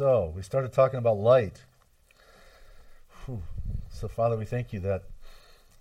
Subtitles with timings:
[0.00, 1.62] So, we started talking about light.
[3.26, 3.42] Whew.
[3.90, 5.02] So, Father, we thank you that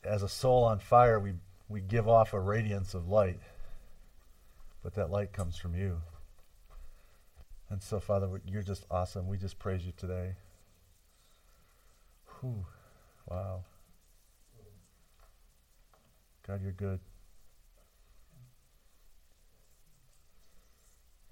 [0.04, 1.36] as a soul on fire, we,
[1.70, 3.40] we give off a radiance of light,
[4.84, 6.02] but that light comes from you.
[7.70, 9.30] And so, Father, you're just awesome.
[9.30, 10.34] We just praise you today.
[12.42, 12.66] Whew.
[13.26, 13.64] Wow.
[16.46, 17.00] God, you're good.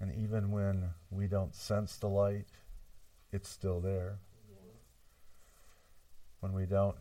[0.00, 2.46] And even when we don't sense the light,
[3.32, 4.18] it's still there.
[6.40, 6.96] When we don't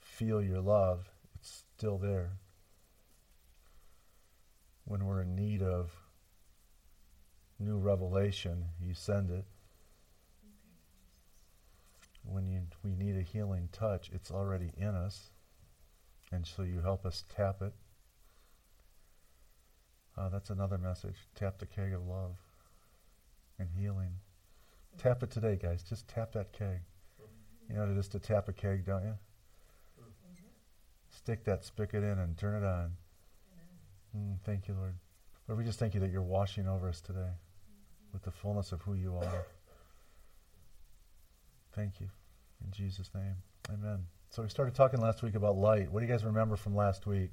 [0.00, 2.32] feel your love, it's still there.
[4.84, 5.90] When we're in need of
[7.58, 9.44] new revelation, you send it.
[12.24, 15.30] When you, we need a healing touch, it's already in us.
[16.32, 17.72] And so you help us tap it.
[20.18, 21.16] Uh, that's another message.
[21.34, 22.36] Tap the keg of love
[23.58, 24.14] and healing.
[24.98, 25.82] Tap it today, guys.
[25.82, 26.80] Just tap that keg.
[27.68, 29.14] You know just to tap a keg, don't you?
[31.10, 32.92] Stick that spigot in and turn it on.
[34.16, 34.94] Mm, thank you, Lord.
[35.48, 37.30] Lord, we just thank you that you're washing over us today
[38.12, 39.46] with the fullness of who you are.
[41.74, 42.08] Thank you.
[42.64, 43.34] In Jesus' name.
[43.70, 44.06] Amen.
[44.30, 45.90] So we started talking last week about light.
[45.90, 47.30] What do you guys remember from last week?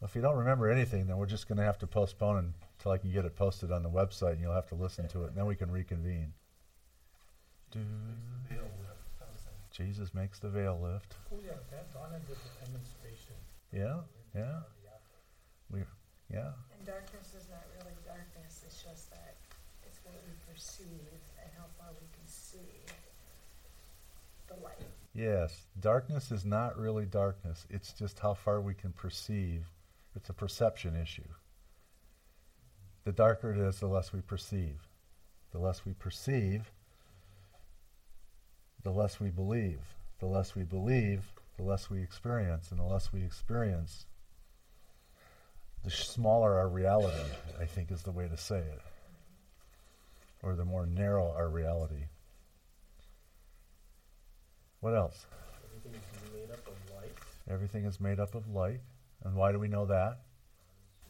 [0.00, 2.90] Well, if you don't remember anything, then we're just going to have to postpone until
[2.90, 5.28] I can get it posted on the website, and you'll have to listen to it,
[5.28, 6.32] and then we can reconvene.
[9.70, 11.14] Jesus makes the veil lift.
[11.32, 13.38] Oh yeah, that Donna did demonstration.
[13.72, 14.00] Yeah,
[14.34, 14.58] yeah.
[15.70, 15.84] We,
[16.28, 16.50] yeah.
[16.76, 19.36] And darkness is not really darkness, it's just that
[19.86, 22.82] it's what we perceive and how far we can see
[24.48, 24.82] the light.
[25.14, 27.64] Yes, darkness is not really darkness.
[27.70, 29.70] It's just how far we can perceive.
[30.16, 31.28] It's a perception issue.
[33.04, 34.88] The darker it is, the less we perceive.
[35.52, 36.70] The less we perceive,
[38.82, 39.80] the less we believe.
[40.18, 42.70] The less we believe, the less we experience.
[42.70, 44.06] And the less we experience,
[45.84, 47.28] the smaller our reality,
[47.60, 48.80] I think is the way to say it.
[50.42, 52.04] Or the more narrow our reality.
[54.80, 55.26] What else?
[55.64, 57.12] Everything is made up of light.
[57.50, 58.80] Everything is made up of light.
[59.24, 60.18] And why do we know that?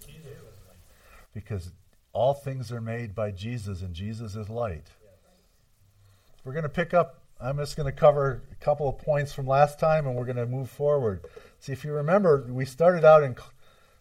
[0.06, 0.78] Jesus was light.
[1.32, 1.70] Because
[2.12, 4.88] all things are made by Jesus, and Jesus is light.
[6.44, 9.46] We're going to pick up, I'm just going to cover a couple of points from
[9.46, 11.24] last time, and we're going to move forward.
[11.58, 13.36] See, if you remember, we started out in,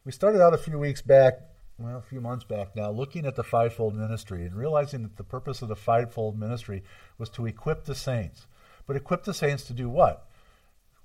[0.06, 1.40] we started out a few weeks back,
[1.78, 5.24] well, a few months back now, looking at the fivefold ministry and realizing that the
[5.24, 6.84] purpose of the fivefold ministry
[7.18, 8.48] was to equip the saints.
[8.88, 10.28] But equip the saints to do what?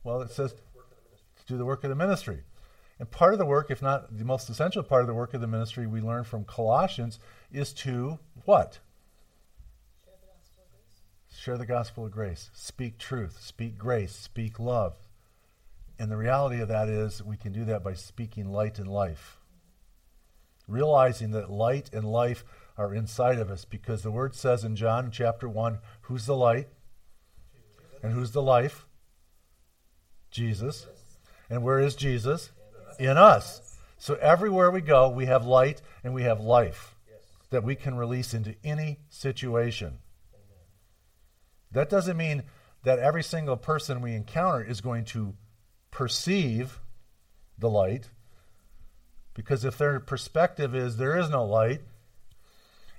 [0.02, 2.40] Well, it says to do the work of the ministry.
[2.98, 5.40] And part of the work, if not the most essential part of the work of
[5.40, 7.18] the ministry, we learn from Colossians
[7.52, 8.78] is to what?
[11.34, 12.50] Share the gospel of grace.
[12.54, 13.38] Speak truth.
[13.42, 14.14] Speak grace.
[14.14, 14.94] Speak love.
[15.98, 19.38] And the reality of that is we can do that by speaking light and life.
[20.66, 22.44] Realizing that light and life
[22.78, 26.68] are inside of us because the word says in John chapter 1 who's the light
[28.02, 28.86] and who's the life?
[30.30, 30.86] Jesus.
[31.48, 32.50] And where is Jesus?
[32.98, 33.60] In us.
[33.98, 36.94] So everywhere we go, we have light and we have life
[37.50, 39.98] that we can release into any situation.
[41.72, 42.44] That doesn't mean
[42.84, 45.34] that every single person we encounter is going to
[45.90, 46.80] perceive
[47.58, 48.10] the light,
[49.34, 51.80] because if their perspective is there is no light,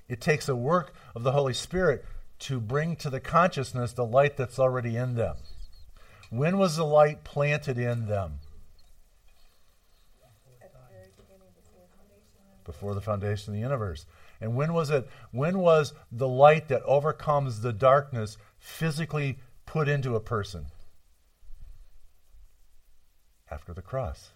[0.08, 2.04] it takes a work of the Holy Spirit
[2.40, 5.38] to bring to the consciousness the light that's already in them.
[6.30, 8.40] When was the light planted in them?
[10.62, 12.57] At the very beginning, before the foundation.
[12.68, 14.06] Before the foundation of the universe.
[14.42, 15.08] And when was it?
[15.32, 20.66] When was the light that overcomes the darkness physically put into a person?
[23.50, 24.32] After the cross.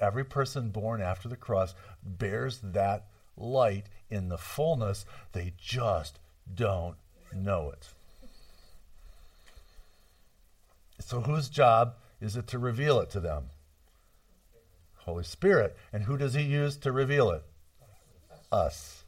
[0.00, 3.06] Every person born after the cross bears that
[3.36, 5.06] light in the fullness.
[5.32, 6.18] They just
[6.52, 6.96] don't
[7.32, 7.88] know it.
[10.98, 13.50] So, whose job is it to reveal it to them?
[15.04, 15.76] Holy Spirit.
[15.92, 17.44] And who does He use to reveal it?
[18.50, 19.04] Us.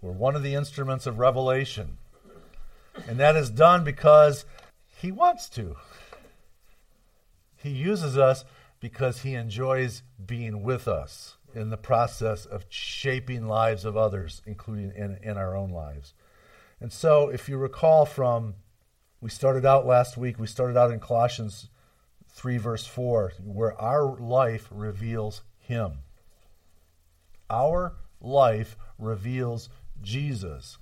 [0.00, 1.98] We're one of the instruments of revelation.
[3.06, 4.44] And that is done because
[4.96, 5.76] He wants to.
[7.56, 8.44] He uses us
[8.80, 14.92] because He enjoys being with us in the process of shaping lives of others, including
[14.96, 16.14] in, in our own lives.
[16.80, 18.54] And so, if you recall from,
[19.20, 21.68] we started out last week, we started out in Colossians
[22.32, 25.98] 3, verse 4, where our life reveals Him.
[27.50, 29.68] Our life reveals
[30.00, 30.78] Jesus.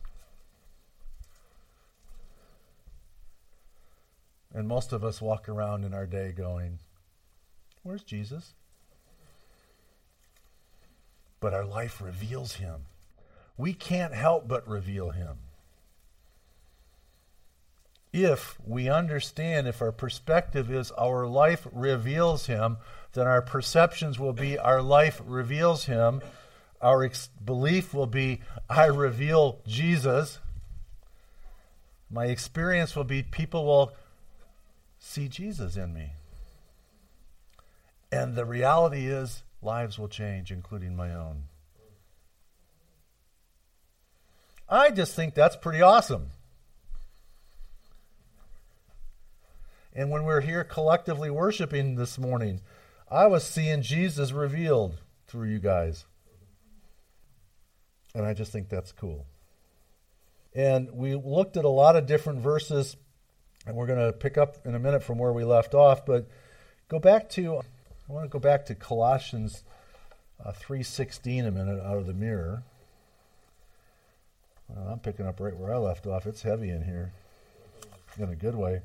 [4.53, 6.79] And most of us walk around in our day going,
[7.83, 8.55] Where's Jesus?
[11.41, 12.83] But our life reveals him.
[13.57, 15.39] We can't help but reveal him.
[18.13, 22.79] If we understand, if our perspective is our life reveals him,
[23.13, 26.21] then our perceptions will be our life reveals him.
[26.81, 30.41] Our ex- belief will be I reveal Jesus.
[32.11, 33.93] My experience will be people will
[34.99, 36.15] see Jesus in me.
[38.11, 41.45] And the reality is, lives will change, including my own.
[44.69, 46.31] I just think that's pretty awesome.
[49.95, 52.61] And when we're here collectively worshiping this morning,
[53.11, 56.05] I was seeing Jesus revealed through you guys.
[58.15, 59.27] And I just think that's cool.
[60.55, 62.97] And we looked at a lot of different verses,
[63.67, 66.07] and we're going to pick up in a minute from where we left off.
[66.07, 66.29] But
[66.89, 69.65] go back to, I want to go back to Colossians
[70.45, 72.63] uh, 3.16 a minute out of the mirror.
[74.89, 76.27] I'm picking up right where I left off.
[76.27, 77.13] It's heavy in here
[78.19, 78.83] in a good way.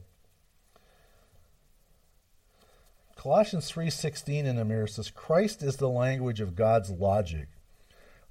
[3.25, 7.48] Colossians 3:16 in the mirror says Christ is the language of God's logic.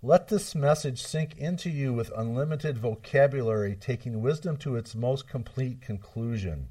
[0.01, 5.81] Let this message sink into you with unlimited vocabulary, taking wisdom to its most complete
[5.81, 6.69] conclusion.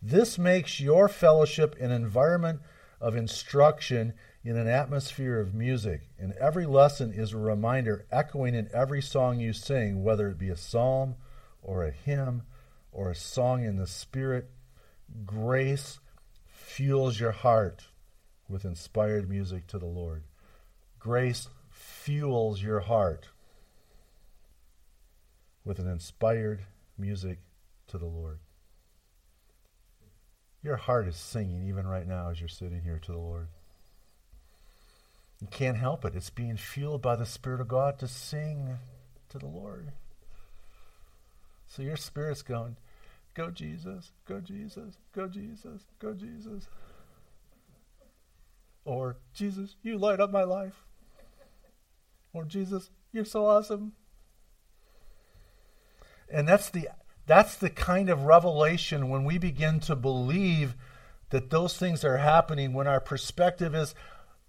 [0.00, 2.62] This makes your fellowship an environment
[2.98, 8.70] of instruction in an atmosphere of music, and every lesson is a reminder echoing in
[8.72, 11.16] every song you sing, whether it be a psalm
[11.60, 12.44] or a hymn
[12.90, 14.48] or a song in the Spirit.
[15.26, 15.98] Grace
[16.72, 17.84] fuels your heart
[18.48, 20.22] with inspired music to the Lord.
[20.98, 23.28] Grace fuels your heart
[25.66, 26.62] with an inspired
[26.96, 27.40] music
[27.88, 28.38] to the Lord.
[30.62, 33.48] Your heart is singing even right now as you're sitting here to the Lord.
[35.42, 36.16] You can't help it.
[36.16, 38.78] It's being fueled by the Spirit of God to sing
[39.28, 39.92] to the Lord.
[41.66, 42.76] So your spirit's going,
[43.34, 46.68] Go Jesus, go Jesus, go Jesus, go Jesus.
[48.84, 50.84] Or Jesus, you light up my life.
[52.34, 53.92] Or Jesus, you're so awesome.
[56.30, 56.88] And that's the
[57.26, 60.74] that's the kind of revelation when we begin to believe
[61.30, 63.94] that those things are happening when our perspective is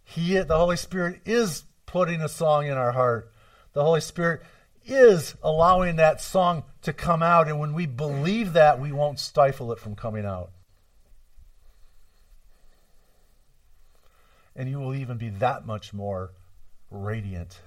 [0.04, 3.32] he the Holy Spirit is putting a song in our heart.
[3.74, 4.42] The Holy Spirit
[4.86, 9.72] is allowing that song to come out and when we believe that we won't stifle
[9.72, 10.52] it from coming out.
[14.56, 16.32] And you will even be that much more
[16.92, 17.60] radiant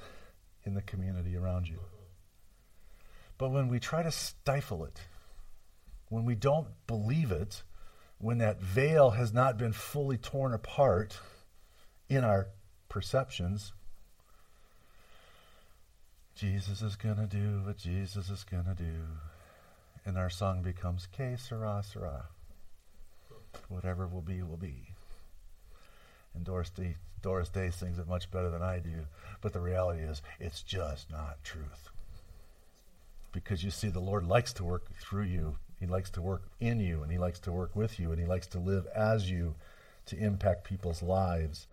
[0.65, 1.81] in the community around you.
[3.39, 5.01] But when we try to stifle it,
[6.09, 7.63] when we don't believe it,
[8.19, 11.19] when that veil has not been fully torn apart
[12.09, 12.49] in our
[12.89, 13.73] perceptions,
[16.37, 18.93] Jesus is going to do what Jesus is going to do.
[20.05, 21.35] And our song becomes Que.
[23.69, 24.91] Whatever will be, will be.
[26.35, 29.06] And Doris Day, Doris Day sings it much better than I do.
[29.41, 31.88] But the reality is, it's just not truth.
[33.32, 36.81] Because you see, the Lord likes to work through you, He likes to work in
[36.81, 39.55] you, and He likes to work with you, and He likes to live as you
[40.06, 41.67] to impact people's lives.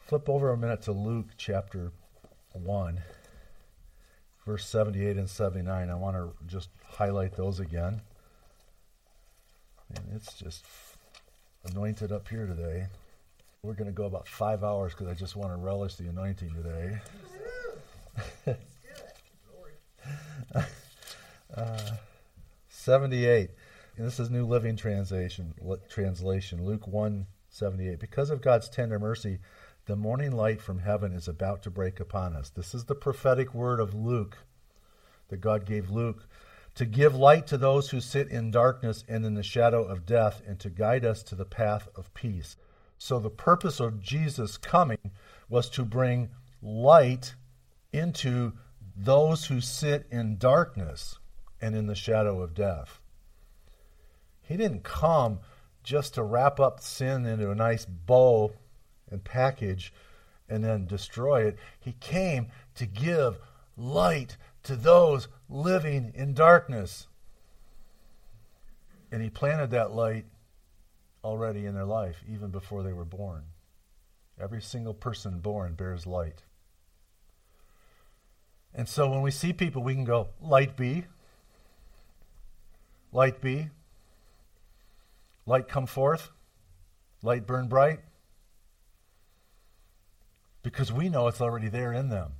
[0.00, 1.92] Flip over a minute to Luke chapter
[2.52, 3.00] 1,
[4.48, 5.90] verse 78 and 79.
[5.90, 8.00] I want to just highlight those again.
[9.94, 10.64] And it's just
[11.70, 12.86] anointed up here today.
[13.62, 16.54] We're going to go about five hours because I just want to relish the anointing
[16.54, 16.98] today.
[21.54, 21.90] uh,
[22.70, 23.50] 78.
[23.98, 25.52] And this is New Living Translation.
[25.90, 28.00] Translation Luke 1 78.
[28.00, 29.40] Because of God's tender mercy,
[29.88, 32.50] the morning light from heaven is about to break upon us.
[32.50, 34.36] This is the prophetic word of Luke
[35.30, 36.28] that God gave Luke
[36.74, 40.42] to give light to those who sit in darkness and in the shadow of death,
[40.46, 42.56] and to guide us to the path of peace.
[42.98, 45.10] So, the purpose of Jesus coming
[45.48, 46.28] was to bring
[46.60, 47.34] light
[47.90, 48.52] into
[48.94, 51.18] those who sit in darkness
[51.62, 53.00] and in the shadow of death.
[54.42, 55.40] He didn't come
[55.82, 58.52] just to wrap up sin into a nice bow
[59.10, 59.92] and package
[60.48, 61.58] and then destroy it.
[61.78, 63.38] He came to give
[63.76, 67.06] light to those living in darkness.
[69.10, 70.26] And he planted that light
[71.24, 73.44] already in their life, even before they were born.
[74.40, 76.42] Every single person born bears light.
[78.74, 81.04] And so when we see people, we can go, light be,
[83.12, 83.70] light be.
[85.46, 86.30] light come forth?
[87.22, 88.00] Light burn bright?
[90.62, 92.32] Because we know it's already there in them.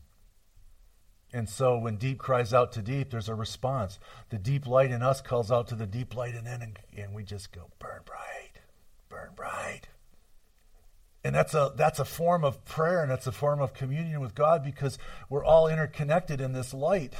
[1.32, 3.98] And so when deep cries out to deep, there's a response.
[4.30, 7.22] The deep light in us calls out to the deep light in them, and, we
[7.22, 8.60] just go, burn bright,
[9.08, 9.88] burn bright.
[11.24, 14.34] And that's a that's a form of prayer and that's a form of communion with
[14.34, 14.98] God because
[15.28, 17.12] we're all interconnected in this light.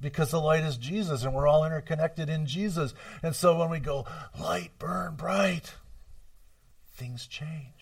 [0.00, 2.94] Because the light is Jesus and we're all interconnected in Jesus.
[3.22, 4.06] And so when we go,
[4.40, 5.74] light burn bright,
[6.94, 7.79] things change.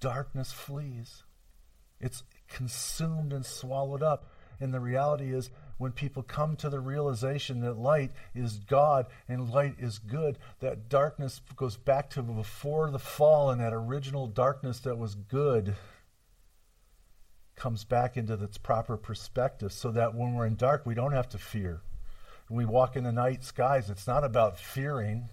[0.00, 1.24] Darkness flees.
[2.00, 4.30] It's consumed and swallowed up.
[4.60, 9.50] And the reality is, when people come to the realization that light is God and
[9.50, 14.80] light is good, that darkness goes back to before the fall and that original darkness
[14.80, 15.76] that was good
[17.54, 21.28] comes back into its proper perspective so that when we're in dark, we don't have
[21.28, 21.80] to fear.
[22.48, 25.28] When we walk in the night skies, it's not about fearing,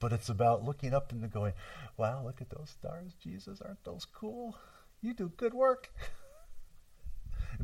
[0.00, 1.52] but it's about looking up and going,
[1.96, 4.56] wow, look at those stars, Jesus, aren't those cool?
[5.00, 5.92] You do good work.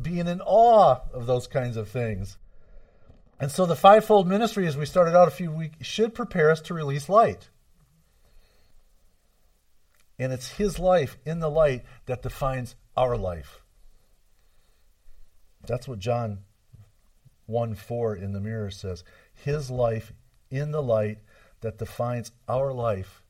[0.00, 2.37] being in awe of those kinds of things.
[3.41, 6.61] And so the fivefold ministry, as we started out a few weeks, should prepare us
[6.62, 7.50] to release light.
[10.19, 13.61] And it's His life in the light that defines our life.
[15.67, 16.41] That's what John
[17.47, 19.03] 1 4 in the mirror says.
[19.35, 20.12] His life
[20.50, 21.19] in the light
[21.64, 23.23] that defines our life.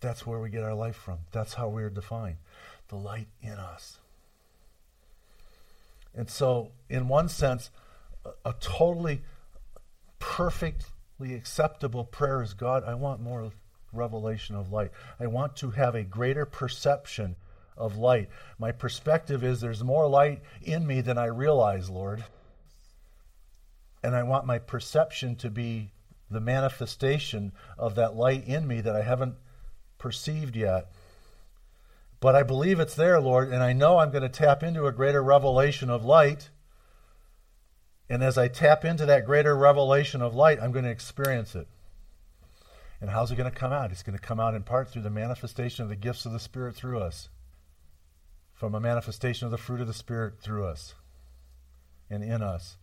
[0.00, 1.18] That's where we get our life from.
[1.30, 2.36] That's how we're defined.
[2.88, 3.98] The light in us.
[6.14, 7.70] And so, in one sense,
[8.24, 9.22] a, a totally
[10.18, 13.52] perfectly acceptable prayer is God, I want more
[13.92, 14.90] revelation of light.
[15.20, 17.36] I want to have a greater perception
[17.76, 18.30] of light.
[18.58, 22.24] My perspective is there's more light in me than I realize, Lord.
[24.02, 25.92] And I want my perception to be
[26.30, 29.36] the manifestation of that light in me that I haven't
[29.98, 30.90] perceived yet.
[32.20, 34.92] But I believe it's there, Lord, and I know I'm going to tap into a
[34.92, 36.50] greater revelation of light.
[38.08, 41.68] And as I tap into that greater revelation of light, I'm going to experience it.
[43.00, 43.92] And how's it going to come out?
[43.92, 46.40] It's going to come out in part through the manifestation of the gifts of the
[46.40, 47.28] Spirit through us,
[48.54, 50.94] from a manifestation of the fruit of the Spirit through us
[52.08, 52.78] and in us.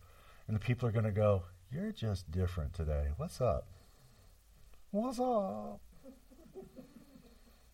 [0.46, 1.42] And the people are going to go,
[1.74, 3.08] You're just different today.
[3.16, 3.66] What's up?
[4.92, 5.80] What's up?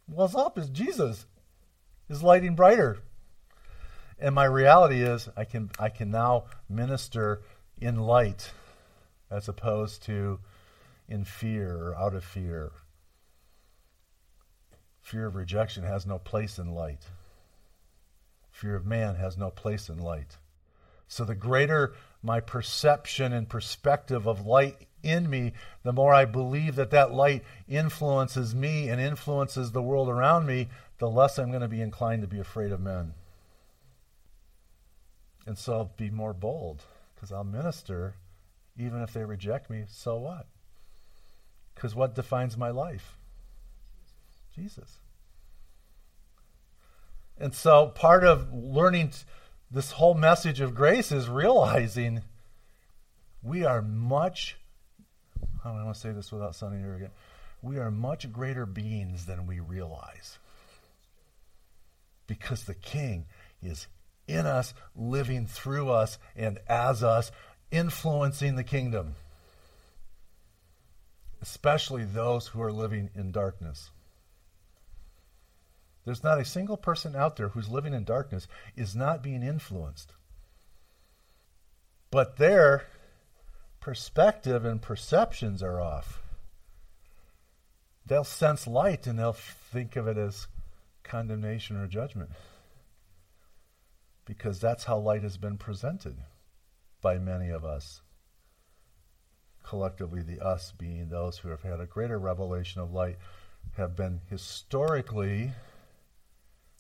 [0.07, 1.27] What's up is Jesus
[2.09, 3.01] is lighting brighter.
[4.19, 7.43] And my reality is I can I can now minister
[7.79, 8.53] in light
[9.31, 10.41] as opposed to
[11.07, 12.73] in fear or out of fear.
[15.03, 17.05] Fear of rejection has no place in light.
[18.51, 20.39] Fear of man has no place in light.
[21.07, 21.93] So the greater
[22.23, 27.45] my perception and perspective of light in me, the more I believe that that light
[27.69, 32.23] influences me and influences the world around me, the less I'm going to be inclined
[32.23, 33.15] to be afraid of men.
[35.47, 36.83] And so I'll be more bold
[37.15, 38.15] because I'll minister
[38.79, 39.85] even if they reject me.
[39.89, 40.47] So what?
[41.75, 43.17] Because what defines my life?
[44.55, 44.99] Jesus.
[47.39, 49.13] And so part of learning
[49.71, 52.23] this whole message of grace is realizing
[53.43, 54.57] we are much,
[55.65, 57.13] I don't want to say this without sounding arrogant,
[57.63, 60.39] we are much greater beings than we realize.
[62.27, 63.27] Because the King
[63.63, 63.87] is
[64.27, 67.31] in us, living through us, and as us,
[67.71, 69.15] influencing the kingdom,
[71.43, 73.91] especially those who are living in darkness.
[76.05, 80.15] There's not a single person out there who's living in darkness is not being influenced.
[82.11, 82.87] But their
[83.81, 86.23] perspective and perceptions are off.
[88.07, 90.49] They'll sense light and they'll think of it as
[91.03, 92.31] condemnation or judgment.
[94.25, 96.17] Because that's how light has been presented
[97.01, 98.01] by many of us.
[99.63, 103.19] Collectively, the us being those who have had a greater revelation of light
[103.77, 105.53] have been historically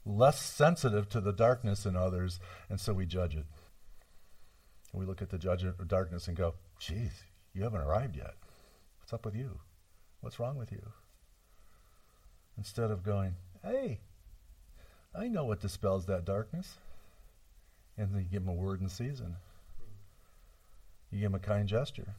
[0.04, 3.46] less sensitive to the darkness in others, and so we judge it.
[4.92, 8.34] we look at the judgment of darkness and go, geez, you haven't arrived yet.
[8.98, 9.60] What's up with you?
[10.20, 10.82] What's wrong with you?
[12.56, 14.00] Instead of going, hey,
[15.14, 16.76] I know what dispels that darkness.
[17.96, 19.36] And then you give him a word in season.
[21.10, 22.14] You give him a kind gesture.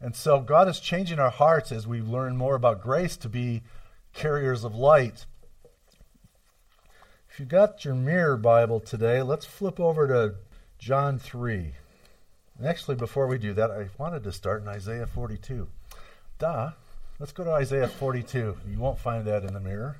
[0.00, 3.62] And so God is changing our hearts as we learn more about grace to be
[4.12, 5.26] carriers of light.
[7.34, 10.36] If you got your mirror Bible today, let's flip over to
[10.78, 11.72] John 3.
[12.56, 15.66] And actually, before we do that, I wanted to start in Isaiah 42.
[16.38, 16.70] Duh.
[17.18, 18.56] Let's go to Isaiah 42.
[18.70, 19.96] You won't find that in the mirror.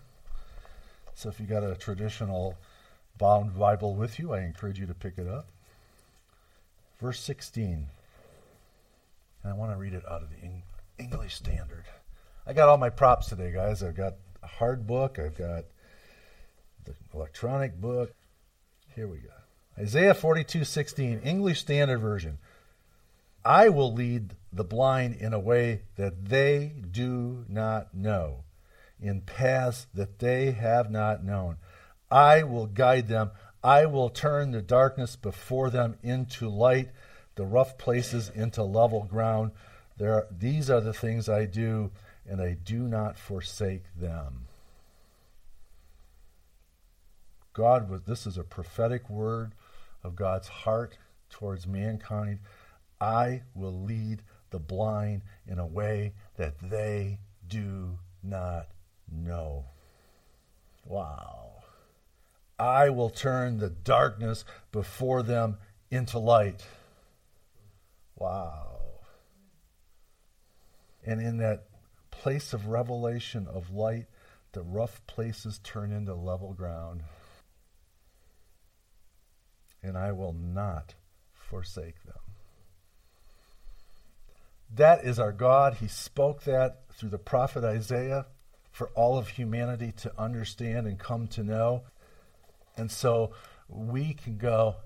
[1.17, 2.57] So if you got a traditional
[3.19, 5.49] bound Bible with you, I encourage you to pick it up.
[7.01, 7.89] Verse 16.
[9.43, 11.87] And I want to read it out of the English Standard.
[12.47, 13.83] I got all my props today, guys.
[13.83, 15.65] I've got a hard book, I've got
[16.85, 18.15] the electronic book.
[18.95, 19.31] Here we go.
[19.79, 22.39] Isaiah 42:16, English Standard Version.
[23.45, 28.45] I will lead the blind in a way that they do not know,
[29.01, 31.57] in paths that they have not known.
[32.11, 33.33] I will guide them.
[33.63, 36.91] I will turn the darkness before them into light,
[37.35, 39.51] the rough places into level ground.
[39.97, 41.91] There, these are the things I do,
[42.29, 44.44] and I do not forsake them.
[47.55, 49.55] God was this is a prophetic word
[50.03, 50.99] of God's heart
[51.31, 52.41] towards mankind.
[53.01, 58.69] I will lead the blind in a way that they do not
[59.11, 59.67] know.
[60.85, 61.63] Wow.
[62.59, 65.59] I will turn the darkness before them
[65.91, 66.67] into light.
[68.17, 68.81] Wow.
[71.05, 71.67] And in that
[72.11, 74.07] place of revelation of light,
[74.53, 77.03] the rough places turn into level ground.
[79.85, 80.95] And I will not
[81.33, 82.15] forsake them.
[84.75, 85.75] That is our God.
[85.75, 88.27] He spoke that through the prophet Isaiah
[88.73, 91.83] for all of humanity to understand and come to know.
[92.77, 93.33] And so
[93.69, 94.77] we can go,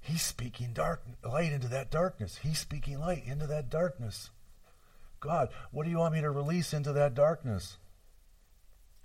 [0.00, 2.38] He's speaking dark light into that darkness.
[2.42, 4.30] He's speaking light into that darkness.
[5.18, 7.78] God, what do you want me to release into that darkness?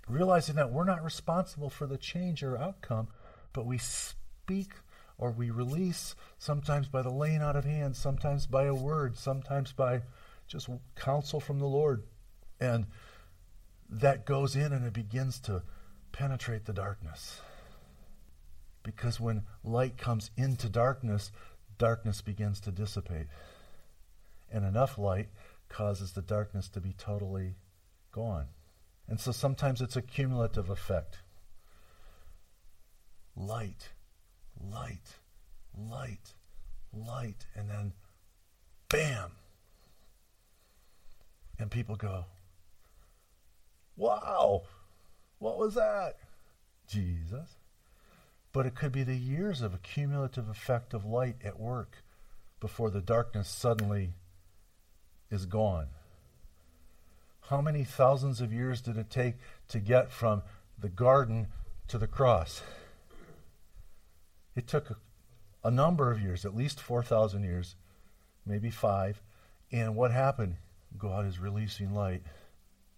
[0.08, 3.08] Realizing that we're not responsible for the change or outcome,
[3.52, 4.74] but we speak
[5.18, 9.72] or we release sometimes by the laying out of hands, sometimes by a word, sometimes
[9.72, 10.02] by
[10.46, 12.02] just counsel from the Lord.
[12.60, 12.86] And
[13.88, 15.62] that goes in and it begins to
[16.12, 17.40] penetrate the darkness.
[18.82, 21.30] Because when light comes into darkness,
[21.78, 23.26] darkness begins to dissipate.
[24.50, 25.28] And enough light
[25.68, 27.54] causes the darkness to be totally
[28.10, 28.46] gone.
[29.08, 31.18] And so sometimes it's a cumulative effect.
[33.34, 33.90] Light,
[34.70, 35.16] light,
[35.76, 36.34] light,
[36.92, 37.92] light, and then
[38.88, 39.32] bam.
[41.58, 42.26] And people go,
[43.96, 44.62] Wow,
[45.38, 46.16] what was that?
[46.88, 47.56] Jesus.
[48.52, 52.02] But it could be the years of cumulative effect of light at work
[52.60, 54.10] before the darkness suddenly
[55.30, 55.88] is gone.
[57.48, 59.34] How many thousands of years did it take
[59.68, 60.42] to get from
[60.78, 61.48] the garden
[61.88, 62.62] to the cross?
[64.54, 64.96] It took a,
[65.64, 67.76] a number of years, at least 4,000 years,
[68.46, 69.22] maybe five.
[69.70, 70.56] And what happened?
[70.98, 72.22] God is releasing light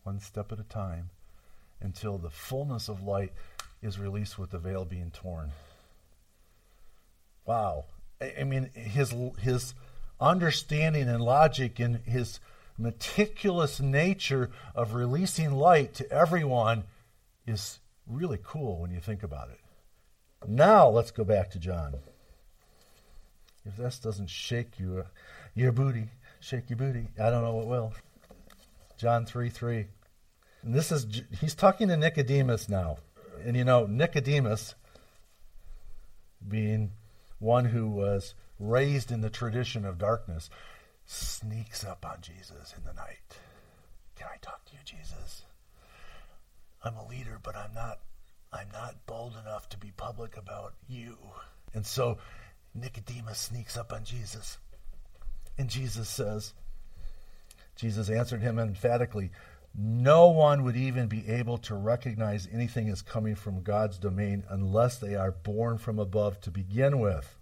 [0.03, 1.11] one step at a time
[1.81, 3.33] until the fullness of light
[3.83, 5.53] is released with the veil being torn.
[7.47, 7.87] Wow.
[8.21, 9.75] I, I mean, his, his
[10.21, 12.41] understanding and logic and his
[12.77, 16.85] meticulous nature of releasing light to everyone
[17.47, 19.61] is really cool when you think about it.
[20.47, 21.95] Now let's go back to John.
[23.65, 25.09] If this doesn't shake you, uh,
[25.55, 26.09] your booty,
[26.41, 27.93] shake your booty, I don't know what will.
[28.99, 29.87] John 3 3.
[30.63, 32.99] And this is, he's talking to Nicodemus now.
[33.45, 34.75] And you know, Nicodemus,
[36.47, 36.93] being
[37.39, 40.49] one who was raised in the tradition of darkness,
[41.07, 43.39] sneaks up on Jesus in the night.
[44.17, 45.43] Can I talk to you, Jesus?
[46.83, 48.01] I'm a leader, but I'm not
[48.55, 51.19] I'm not bold enough to be public about you.
[51.75, 52.19] And so
[52.73, 54.59] Nicodemus sneaks up on Jesus.
[55.59, 56.55] And Jesus says,
[57.75, 59.33] Jesus answered him emphatically,
[59.77, 64.99] no one would even be able to recognize anything as coming from God's domain unless
[64.99, 67.37] they are born from above to begin with.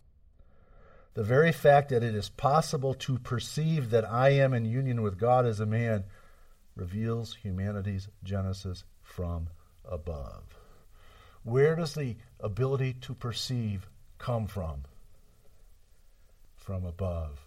[1.13, 5.19] The very fact that it is possible to perceive that I am in union with
[5.19, 6.05] God as a man
[6.75, 9.49] reveals humanity's genesis from
[9.85, 10.62] above.
[11.45, 14.85] Where does the ability to perceive come from?
[16.57, 17.47] From above.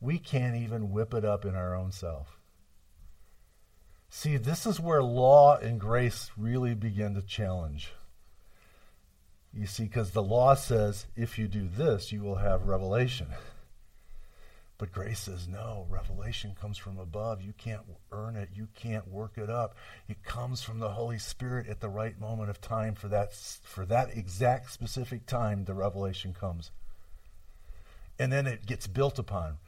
[0.00, 2.38] We can't even whip it up in our own self.
[4.08, 7.92] See, this is where law and grace really begin to challenge.
[9.52, 13.28] You see, because the law says if you do this, you will have revelation.
[14.78, 17.42] But grace says, no, revelation comes from above.
[17.42, 18.50] You can't earn it.
[18.54, 19.74] You can't work it up.
[20.08, 23.84] It comes from the Holy Spirit at the right moment of time for that, for
[23.86, 26.70] that exact specific time the revelation comes.
[28.20, 29.58] And then it gets built upon.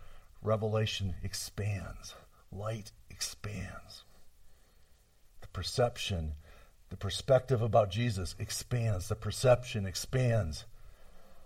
[0.43, 2.15] Revelation expands,
[2.53, 4.05] light expands.
[5.41, 6.35] The perception,
[6.89, 10.67] the perspective about Jesus expands, the perception expands,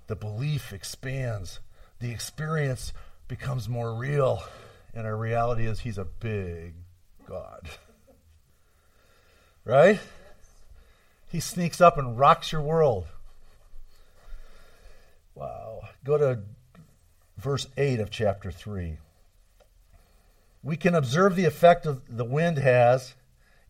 [0.07, 1.61] the belief expands,
[1.98, 2.92] the experience
[3.28, 4.42] becomes more real,
[4.94, 6.74] and our reality is He's a big
[7.26, 7.68] God.
[9.64, 10.00] right?
[11.30, 13.06] He sneaks up and rocks your world.
[15.34, 15.80] Wow.
[16.04, 16.40] Go to
[17.37, 18.98] verse 8 of chapter 3.
[20.62, 23.14] We can observe the effect the wind has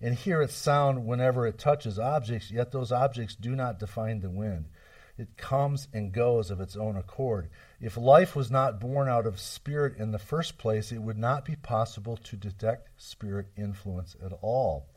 [0.01, 4.31] and hear its sound whenever it touches objects, yet those objects do not define the
[4.31, 4.67] wind.
[5.17, 7.49] It comes and goes of its own accord.
[7.81, 11.45] If life was not born out of spirit in the first place, it would not
[11.45, 14.89] be possible to detect spirit influence at all.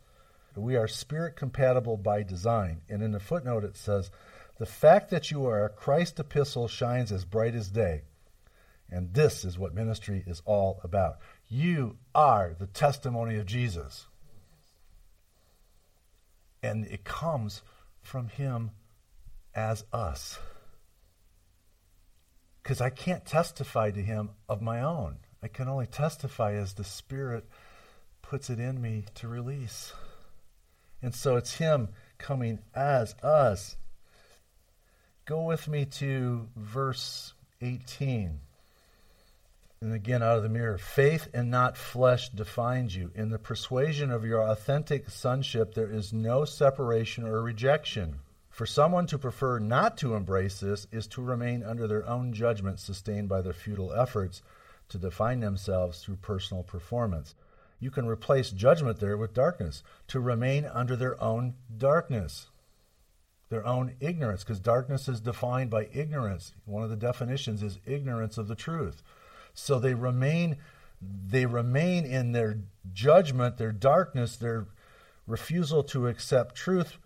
[0.56, 2.82] We are spirit compatible by design.
[2.89, 4.10] And in the footnote it says,
[4.58, 8.01] The fact that you are a Christ epistle shines as bright as day.
[8.89, 11.19] And this is what ministry is all about.
[11.47, 14.08] You are the testimony of Jesus.
[16.63, 17.62] And it comes
[18.01, 18.71] from Him
[19.58, 20.39] as us.
[22.62, 25.17] Because I can't testify to Him of my own.
[25.41, 27.46] I can only testify as the Spirit
[28.22, 29.93] puts it in me to release.
[31.02, 33.78] And so it's Him coming as us.
[35.26, 38.39] Go with me to verse 18.
[39.80, 43.12] And again, out of the mirror, faith and not flesh defines you.
[43.13, 48.20] In the persuasion of your authentic sonship, there is no separation or rejection.
[48.58, 52.80] For someone to prefer not to embrace this is to remain under their own judgment
[52.80, 54.41] sustained by their futile efforts
[54.89, 57.36] to define themselves through personal performance.
[57.80, 62.48] You can replace judgment there with darkness, to remain under their own darkness,
[63.50, 66.54] their own ignorance, because darkness is defined by ignorance.
[66.65, 69.04] One of the definitions is ignorance of the truth.
[69.54, 70.58] So they remain
[71.00, 72.58] they remain in their
[72.91, 74.65] judgment, their darkness, their
[75.28, 76.98] refusal to accept truth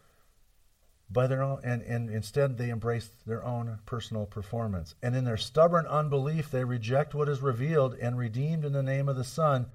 [1.12, 4.96] by their own and, and instead they embrace their own personal performance.
[5.02, 9.10] And in their stubborn unbelief they reject what is revealed and redeemed in the name
[9.10, 9.68] of the Son,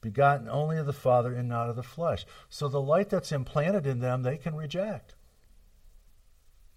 [0.00, 2.24] begotten only of the Father and not of the flesh.
[2.48, 5.14] So the light that's implanted in them they can reject.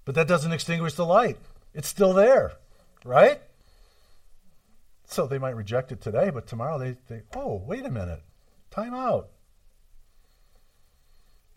[0.05, 1.37] But that doesn't extinguish the light.
[1.73, 2.53] It's still there,
[3.03, 3.41] right?
[5.05, 8.21] So they might reject it today, but tomorrow they oh, wait a minute,
[8.69, 9.29] time out.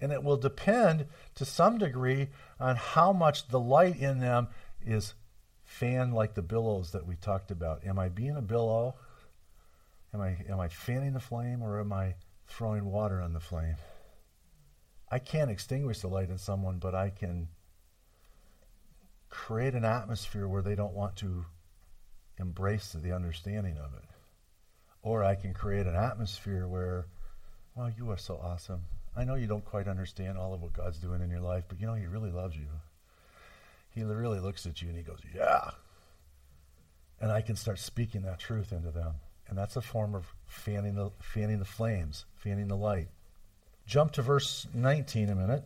[0.00, 4.48] And it will depend to some degree on how much the light in them
[4.84, 5.14] is
[5.64, 7.86] fanned like the billows that we talked about.
[7.86, 8.94] Am I being a billow?
[10.12, 12.14] Am I, am I fanning the flame or am I
[12.46, 13.76] throwing water on the flame?
[15.10, 17.48] I can't extinguish the light in someone, but I can
[19.28, 21.44] create an atmosphere where they don't want to
[22.38, 24.04] embrace the understanding of it.
[25.02, 27.06] Or I can create an atmosphere where,
[27.74, 28.82] well, you are so awesome.
[29.16, 31.80] I know you don't quite understand all of what God's doing in your life, but
[31.80, 32.68] you know, He really loves you.
[33.90, 35.70] He really looks at you and He goes, Yeah.
[37.20, 39.14] And I can start speaking that truth into them.
[39.48, 43.08] And that's a form of fanning the, fanning the flames, fanning the light.
[43.84, 45.64] Jump to verse 19 a minute.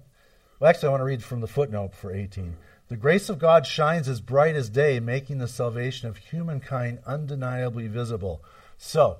[0.58, 2.56] Well, actually, I want to read from the footnote for 18.
[2.88, 7.86] The grace of God shines as bright as day, making the salvation of humankind undeniably
[7.86, 8.42] visible.
[8.78, 9.18] So,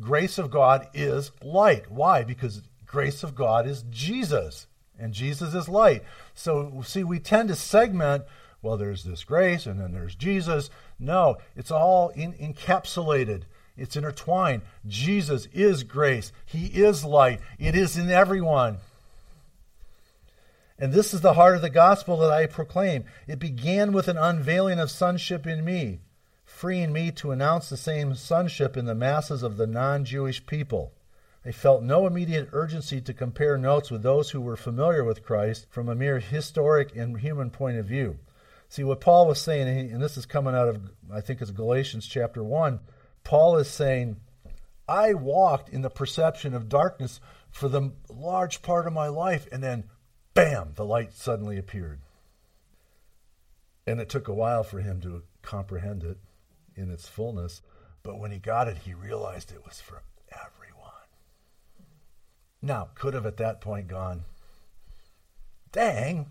[0.00, 1.90] grace of God is light.
[1.90, 2.24] Why?
[2.24, 6.04] Because grace of God is Jesus, and Jesus is light.
[6.34, 8.24] So, see, we tend to segment
[8.62, 10.70] well, there's this grace, and then there's Jesus.
[10.98, 13.42] No, it's all in, encapsulated.
[13.76, 14.62] It's intertwined.
[14.86, 16.30] Jesus is grace.
[16.46, 17.40] He is light.
[17.58, 18.78] It is in everyone.
[20.78, 23.04] And this is the heart of the gospel that I proclaim.
[23.26, 26.00] It began with an unveiling of sonship in me,
[26.44, 30.92] freeing me to announce the same sonship in the masses of the non Jewish people.
[31.44, 35.66] I felt no immediate urgency to compare notes with those who were familiar with Christ
[35.70, 38.18] from a mere historic and human point of view.
[38.68, 40.80] See, what Paul was saying, and this is coming out of,
[41.12, 42.80] I think it's Galatians chapter 1,
[43.24, 44.16] Paul is saying,
[44.88, 49.62] I walked in the perception of darkness for the large part of my life, and
[49.62, 49.84] then
[50.34, 52.00] bam, the light suddenly appeared.
[53.86, 56.18] And it took a while for him to comprehend it
[56.76, 57.62] in its fullness.
[58.02, 60.61] But when he got it, he realized it was for everyone.
[62.62, 64.22] Now, could have at that point gone,
[65.72, 66.30] dang,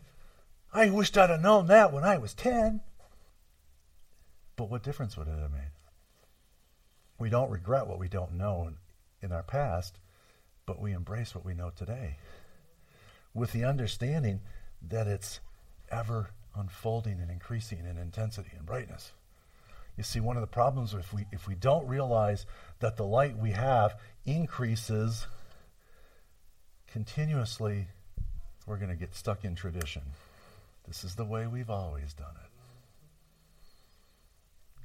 [0.74, 2.80] I wished I'd have known that when I was 10.
[4.56, 5.72] But what difference would it have made?
[7.20, 8.72] We don't regret what we don't know
[9.22, 10.00] in, our past,
[10.65, 12.17] but we embrace what we know today
[13.34, 14.41] with the understanding
[14.82, 15.39] that it's
[15.89, 19.12] ever unfolding and increasing in intensity and brightness.
[19.98, 22.46] You see, one of the problems if we if we don't realize
[22.80, 25.28] that the light we have increases
[26.91, 27.88] continuously,
[28.65, 30.01] we're going to get stuck in tradition.
[30.88, 32.49] This is the way we've always done it.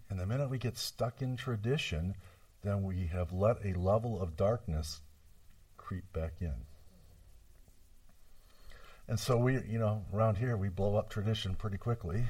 [0.09, 2.15] And the minute we get stuck in tradition,
[2.63, 5.01] then we have let a level of darkness
[5.77, 6.55] creep back in.
[9.09, 12.25] And so we, you know, around here we blow up tradition pretty quickly.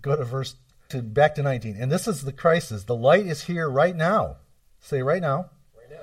[0.00, 0.54] Go to verse
[0.90, 1.76] to back to 19.
[1.78, 2.84] And this is the crisis.
[2.84, 4.36] The light is here right now.
[4.80, 5.50] Say right now.
[5.76, 5.96] Right now.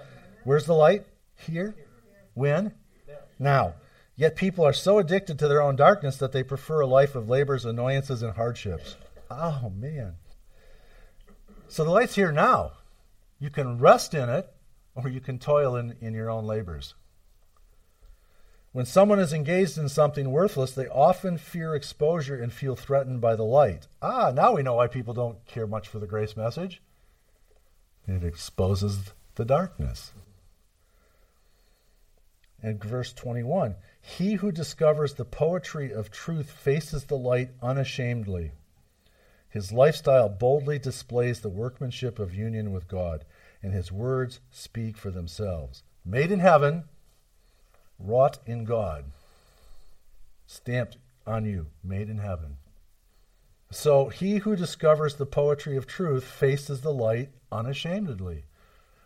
[0.44, 1.06] Where's the light?
[1.42, 1.76] Here.
[2.34, 2.74] When?
[3.40, 3.76] Now.
[4.16, 7.30] Yet people are so addicted to their own darkness that they prefer a life of
[7.30, 8.96] labors, annoyances, and hardships.
[9.32, 10.16] Oh, man.
[11.68, 12.74] So the light's here now.
[13.40, 14.54] You can rest in it,
[14.94, 16.94] or you can toil in, in your own labors.
[18.74, 23.36] When someone is engaged in something worthless, they often fear exposure and feel threatened by
[23.36, 23.88] the light.
[24.02, 26.82] Ah, now we know why people don't care much for the grace message.
[28.08, 30.12] It exposes the darkness.
[32.64, 38.52] And verse 21 He who discovers the poetry of truth faces the light unashamedly.
[39.50, 43.26] His lifestyle boldly displays the workmanship of union with God,
[43.62, 45.84] and his words speak for themselves.
[46.06, 46.86] Made in heaven,
[48.00, 49.06] wrought in God,
[50.48, 50.98] stamped
[51.28, 52.58] on you, made in heaven.
[53.72, 58.46] So he who discovers the poetry of truth faces the light unashamedly.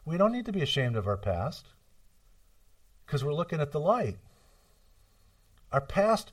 [0.05, 1.67] We don't need to be ashamed of our past
[3.05, 4.17] because we're looking at the light.
[5.71, 6.31] Our past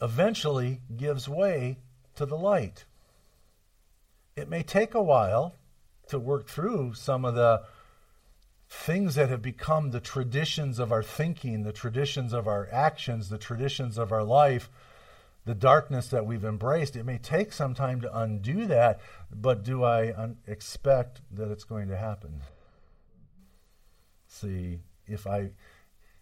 [0.00, 1.78] eventually gives way
[2.14, 2.84] to the light.
[4.36, 5.56] It may take a while
[6.08, 7.62] to work through some of the
[8.68, 13.38] things that have become the traditions of our thinking, the traditions of our actions, the
[13.38, 14.68] traditions of our life,
[15.44, 16.96] the darkness that we've embraced.
[16.96, 19.00] It may take some time to undo that,
[19.32, 22.42] but do I un- expect that it's going to happen?
[24.26, 25.50] See, if I,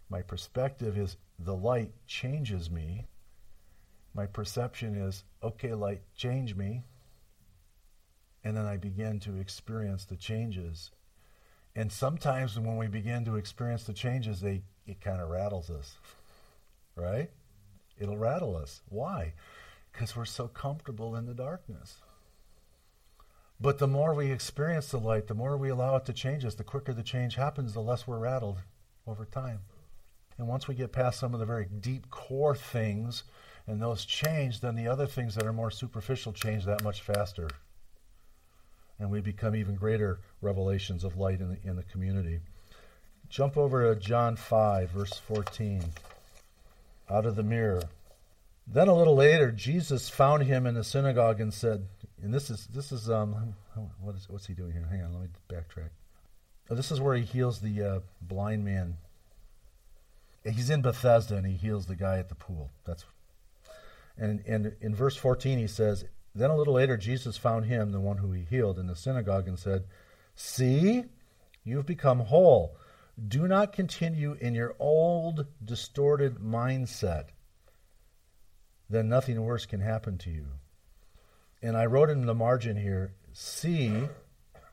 [0.09, 3.05] my perspective is the light changes me,
[4.13, 6.83] my perception is, okay, light, change me.
[8.43, 10.91] And then I begin to experience the changes
[11.75, 15.95] and sometimes when we begin to experience the changes, they it kind of rattles us.
[16.95, 17.29] Right?
[17.99, 18.81] It'll rattle us.
[18.87, 19.33] Why?
[19.91, 21.97] Because we're so comfortable in the darkness.
[23.59, 26.55] But the more we experience the light, the more we allow it to change us,
[26.55, 28.59] the quicker the change happens, the less we're rattled
[29.07, 29.61] over time.
[30.37, 33.23] And once we get past some of the very deep core things
[33.67, 37.49] and those change, then the other things that are more superficial change that much faster
[38.99, 42.39] and we become even greater revelations of light in the, in the community.
[43.29, 45.83] Jump over to John 5, verse 14.
[47.09, 47.83] Out of the mirror.
[48.67, 51.87] Then a little later, Jesus found him in the synagogue and said,
[52.21, 53.55] and this is, this is um,
[54.01, 54.87] what is, what's he doing here?
[54.89, 55.89] Hang on, let me backtrack.
[56.69, 58.97] Oh, this is where he heals the uh, blind man.
[60.45, 62.71] He's in Bethesda and he heals the guy at the pool.
[62.85, 63.05] That's,
[64.17, 66.05] and, and in verse 14, he says,
[66.35, 69.47] then a little later, Jesus found him, the one who he healed, in the synagogue
[69.47, 69.85] and said,
[70.35, 71.05] See,
[71.63, 72.77] you have become whole.
[73.25, 77.27] Do not continue in your old, distorted mindset.
[78.89, 80.47] Then nothing worse can happen to you.
[81.61, 84.09] And I wrote in the margin here, See,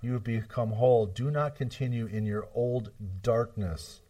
[0.01, 1.07] you have become whole.
[1.07, 2.91] Do not continue in your old
[3.23, 4.02] darkness.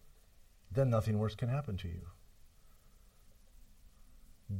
[0.72, 2.06] Then nothing worse can happen to you.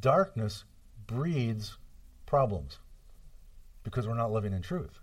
[0.00, 0.64] Darkness
[1.06, 1.76] breeds
[2.26, 2.78] problems
[3.82, 5.00] because we're not living in truth.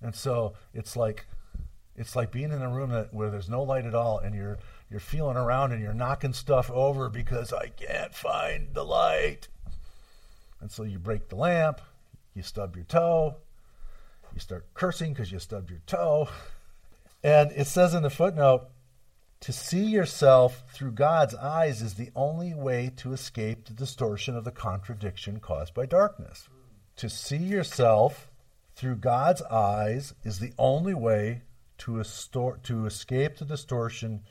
[0.00, 1.26] And so it's like
[1.96, 4.58] it's like being in a room that, where there's no light at all and you're
[4.90, 9.48] you're feeling around and you're knocking stuff over because I can't find the light.
[10.60, 11.80] And so you break the lamp,
[12.34, 13.36] you stub your toe,
[14.34, 16.28] you start cursing because you stubbed your toe.
[17.22, 18.68] And it says in the footnote,
[19.40, 24.44] to see yourself through God's eyes is the only way to escape the distortion of
[24.44, 26.48] the contradiction caused by darkness.
[26.96, 28.30] To see yourself
[28.76, 31.42] through God's eyes is the only way
[31.78, 34.24] to, estor- to escape the distortion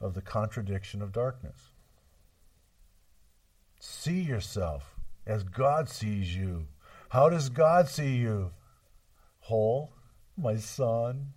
[0.00, 1.70] of the contradiction of darkness.
[3.78, 6.66] See yourself as God sees you.
[7.10, 8.50] How does God see you?
[9.40, 9.92] Whole,
[10.36, 11.34] my son,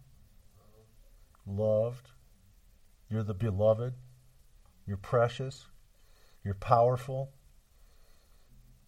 [1.46, 2.10] loved,
[3.15, 3.93] you're the beloved.
[4.86, 5.67] You're precious.
[6.43, 7.32] You're powerful.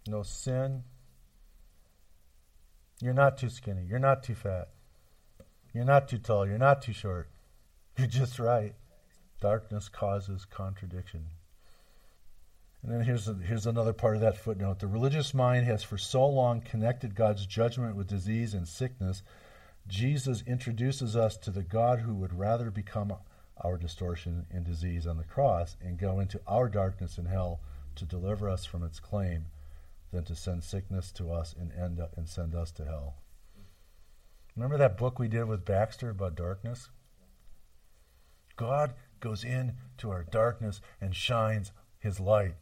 [0.06, 0.84] No sin.
[3.02, 3.86] You're not too skinny.
[3.88, 4.68] You're not too fat.
[5.74, 6.46] You're not too tall.
[6.46, 7.30] You're not too short.
[7.98, 8.74] You're just right.
[9.40, 11.28] Darkness causes contradiction.
[12.84, 14.80] And then here's, a, here's another part of that footnote.
[14.80, 19.24] The religious mind has for so long connected God's judgment with disease and sickness.
[19.88, 23.14] Jesus introduces us to the God who would rather become
[23.62, 27.60] our distortion and disease on the cross and go into our darkness and hell
[27.96, 29.46] to deliver us from its claim
[30.12, 33.16] than to send sickness to us and end up and send us to hell.
[34.56, 36.90] Remember that book we did with Baxter about darkness?
[38.56, 42.56] God goes into our darkness and shines his light.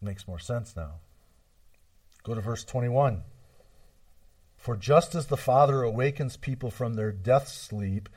[0.00, 0.94] Makes more sense now.
[2.24, 3.22] Go to verse 21.
[4.56, 8.08] For just as the Father awakens people from their death sleep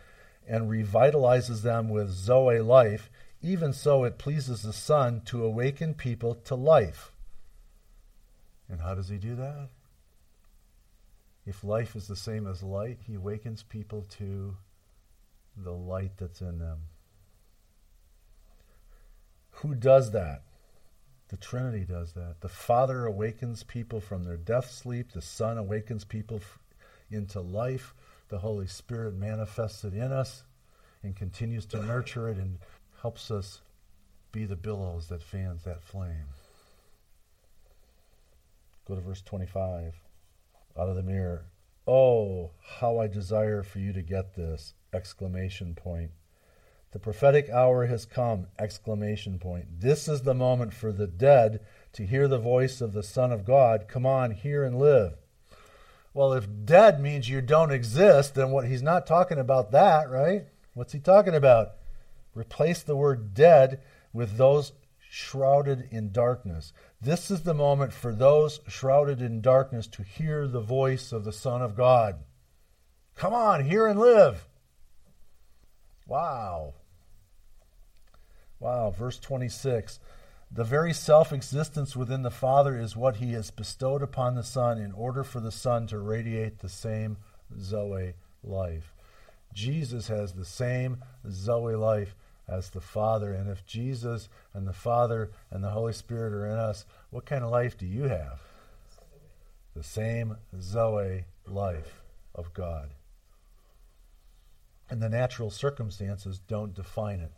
[0.52, 3.10] and revitalizes them with Zoe life,
[3.42, 7.14] even so it pleases the Son to awaken people to life.
[8.68, 9.70] And how does he do that?
[11.46, 14.58] If life is the same as light, he awakens people to
[15.56, 16.80] the light that's in them.
[19.52, 20.44] Who does that?
[21.30, 22.42] The Trinity does that.
[22.42, 25.14] The Father awakens people from their death sleep.
[25.14, 26.60] The Son awakens people f-
[27.10, 27.94] into life.
[28.32, 30.44] The Holy Spirit manifests it in us
[31.04, 32.60] and continues to nurture it and
[33.02, 33.60] helps us
[34.32, 36.28] be the billows that fans that flame.
[38.88, 39.96] Go to verse 25.
[40.80, 41.44] Out of the mirror.
[41.86, 44.76] Oh, how I desire for you to get this!
[44.94, 46.12] Exclamation point.
[46.92, 48.48] The prophetic hour has come!
[48.58, 49.82] Exclamation point.
[49.82, 51.60] This is the moment for the dead
[51.92, 53.90] to hear the voice of the Son of God.
[53.90, 55.21] Come on, hear and live.
[56.14, 60.46] Well, if dead means you don't exist, then what he's not talking about that, right?
[60.74, 61.74] What's he talking about?
[62.34, 63.82] Replace the word dead
[64.14, 66.74] with those shrouded in darkness.
[67.02, 71.34] This is the moment for those shrouded in darkness to hear the voice of the
[71.34, 72.16] Son of God.
[73.16, 74.48] Come on, hear and live.
[76.08, 76.74] Wow.
[78.60, 80.00] Wow, verse 26.
[80.54, 84.78] The very self existence within the Father is what he has bestowed upon the Son
[84.78, 87.18] in order for the Son to radiate the same
[87.58, 88.94] Zoe life.
[89.54, 92.16] Jesus has the same Zoe life
[92.50, 93.34] as the Father.
[93.34, 97.46] And if Jesus and the Father and the Holy Spirit are in us, what kind
[97.46, 98.42] of life do you have?
[99.74, 102.04] The same Zoe life
[102.36, 102.90] of God.
[104.90, 107.32] And the natural circumstances don't define it.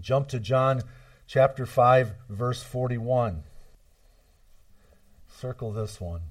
[0.00, 0.82] Jump to John
[1.26, 3.42] chapter 5, verse 41.
[5.28, 6.22] Circle this one.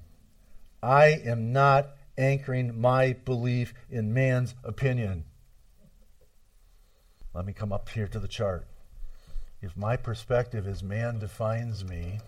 [0.82, 5.24] I am not anchoring my belief in man's opinion.
[7.34, 8.66] Let me come up here to the chart.
[9.60, 12.20] If my perspective is man defines me,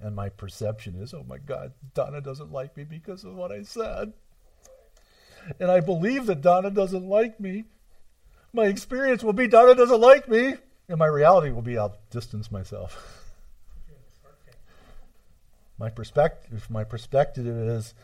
[0.00, 3.62] and my perception is, oh my God, Donna doesn't like me because of what I
[3.62, 4.12] said,
[5.60, 7.64] and I believe that Donna doesn't like me,
[8.52, 10.54] my experience will be Donna doesn't like me,
[10.92, 13.24] and my reality will be I'll distance myself.
[15.78, 17.94] my perspective, my perspective is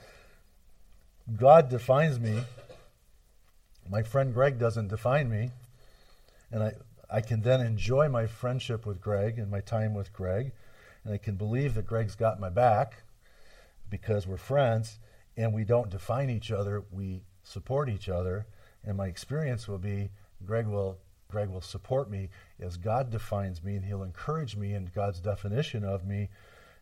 [1.37, 2.45] God defines me.
[3.91, 5.51] My friend Greg doesn't define me.
[6.51, 6.73] And I,
[7.11, 10.53] I can then enjoy my friendship with Greg and my time with Greg.
[11.05, 13.03] And I can believe that Greg's got my back
[13.91, 14.99] because we're friends
[15.37, 16.85] and we don't define each other.
[16.91, 18.47] We support each other.
[18.83, 20.09] And my experience will be
[20.47, 20.97] Greg will
[21.31, 25.85] Greg will support me as God defines me and he'll encourage me in God's definition
[25.85, 26.29] of me.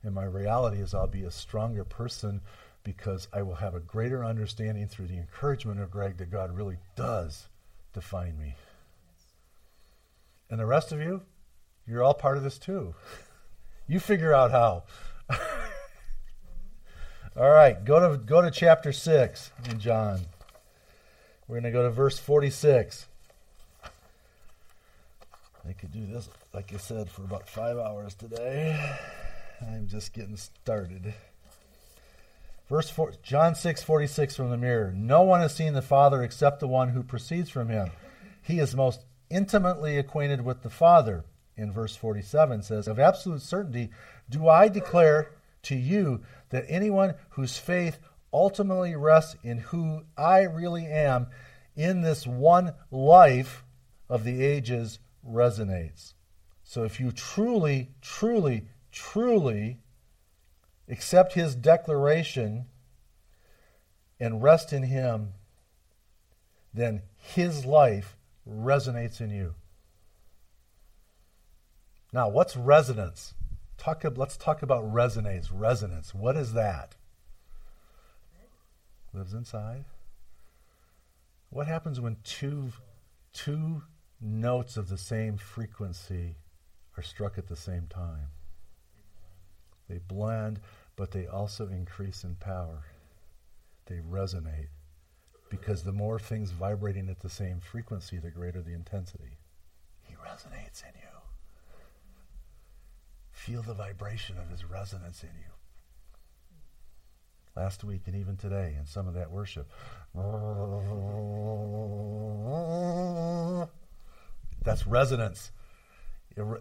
[0.03, 2.41] And my reality is I'll be a stronger person
[2.85, 6.79] because I will have a greater understanding through the encouragement of Greg that God really
[6.95, 7.49] does
[7.93, 8.55] define me.
[10.49, 11.23] And the rest of you,
[11.87, 12.95] you're all part of this too.
[13.89, 14.85] you figure out how.
[17.37, 20.21] all right, go to go to chapter 6 in John.
[21.49, 23.07] We're going to go to verse 46.
[25.69, 28.79] I could do this, like I said, for about five hours today.
[29.61, 31.13] I'm just getting started.
[32.69, 34.93] Verse four, John 6, 46 from the mirror.
[34.95, 37.91] No one has seen the Father except the one who proceeds from him.
[38.43, 41.25] He is most intimately acquainted with the Father.
[41.57, 43.91] In verse 47 says, Of absolute certainty,
[44.29, 45.33] do I declare
[45.63, 46.21] to you
[46.51, 47.99] that anyone whose faith
[48.33, 51.29] ultimately rests in who I really am
[51.75, 53.65] in this one life
[54.09, 54.99] of the ages
[55.29, 56.15] resonates.
[56.63, 59.79] So if you truly, truly, truly
[60.89, 62.67] accept his declaration
[64.19, 65.35] and rest in him,
[66.73, 68.17] then his life
[68.49, 69.55] resonates in you.
[72.13, 73.35] Now, what's resonance?
[73.79, 75.49] Talk, let's talk about resonates.
[75.53, 76.15] Resonance.
[76.15, 76.97] What is that?
[79.13, 79.85] Lives inside.
[81.51, 82.73] What happens when two,
[83.33, 83.83] two
[84.21, 86.37] notes of the same frequency
[86.97, 88.29] are struck at the same time.
[89.89, 90.61] They blend,
[90.97, 92.85] but they also increase in power.
[93.87, 94.69] They resonate.
[95.49, 99.39] Because the more things vibrating at the same frequency, the greater the intensity.
[100.03, 101.07] He resonates in you.
[103.31, 105.53] Feel the vibration of his resonance in you.
[107.55, 109.71] Last week and even today in some of that worship.
[114.67, 115.53] That's resonance.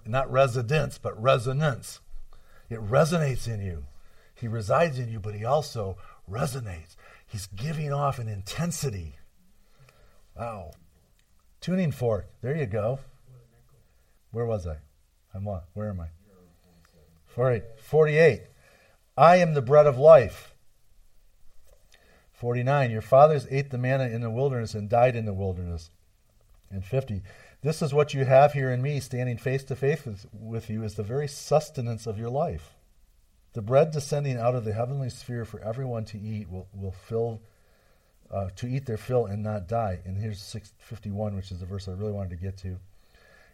[0.06, 2.02] Not residence, but resonance.
[2.70, 3.86] It resonates in you.
[4.36, 5.98] He resides in you, but he also
[6.30, 6.96] resonates.
[7.26, 9.16] He's giving off an intensity.
[10.38, 10.74] Wow.
[11.62, 12.28] Tuning fork.
[12.42, 13.00] There you go.
[14.32, 14.78] Where was I?
[15.34, 15.66] I'm what?
[15.74, 16.10] Where am I?
[17.26, 17.64] 48.
[17.78, 18.42] 48.
[19.18, 20.54] I am the bread of life.
[22.34, 22.92] 49.
[22.92, 25.90] Your fathers ate the manna in the wilderness and died in the wilderness.
[26.70, 27.24] And 50.
[27.66, 30.84] This is what you have here in me, standing face to face with, with you,
[30.84, 32.76] is the very sustenance of your life.
[33.54, 37.42] The bread descending out of the heavenly sphere for everyone to eat will, will fill,
[38.30, 40.00] uh, to eat their fill and not die.
[40.06, 42.78] And here's 651, which is the verse I really wanted to get to.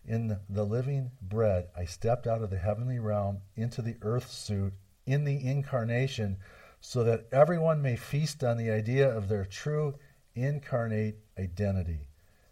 [0.05, 4.73] In the living bread, I stepped out of the heavenly realm into the earth suit
[5.05, 6.35] in the incarnation
[6.81, 9.95] so that everyone may feast on the idea of their true
[10.35, 12.09] incarnate identity,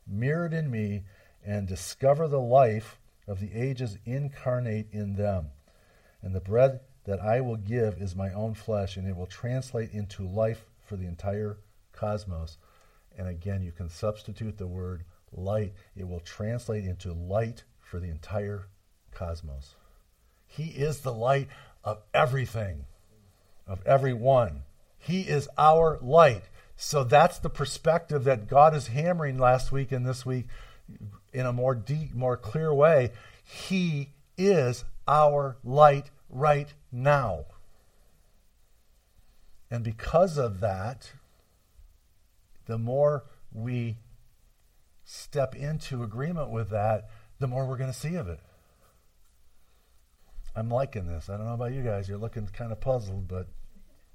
[0.07, 1.03] mirrored in me,
[1.45, 5.47] and discover the life of the ages incarnate in them.
[6.21, 9.91] And the bread that I will give is my own flesh, and it will translate
[9.91, 11.57] into life for the entire
[11.93, 12.57] cosmos.
[13.17, 18.09] And again, you can substitute the word light, it will translate into light for the
[18.09, 18.67] entire
[19.11, 19.75] cosmos.
[20.47, 21.47] He is the light
[21.83, 22.85] of everything
[23.67, 24.63] of everyone.
[24.97, 26.43] He is our light.
[26.75, 30.47] So that's the perspective that God is hammering last week and this week
[31.33, 33.11] in a more deep, more clear way.
[33.43, 37.45] He is our light right now.
[39.71, 41.11] And because of that,
[42.65, 43.97] the more we
[45.03, 47.09] step into agreement with that,
[47.39, 48.39] the more we're going to see of it.
[50.55, 51.29] I'm liking this.
[51.29, 52.09] I don't know about you guys.
[52.09, 53.47] You're looking kind of puzzled, but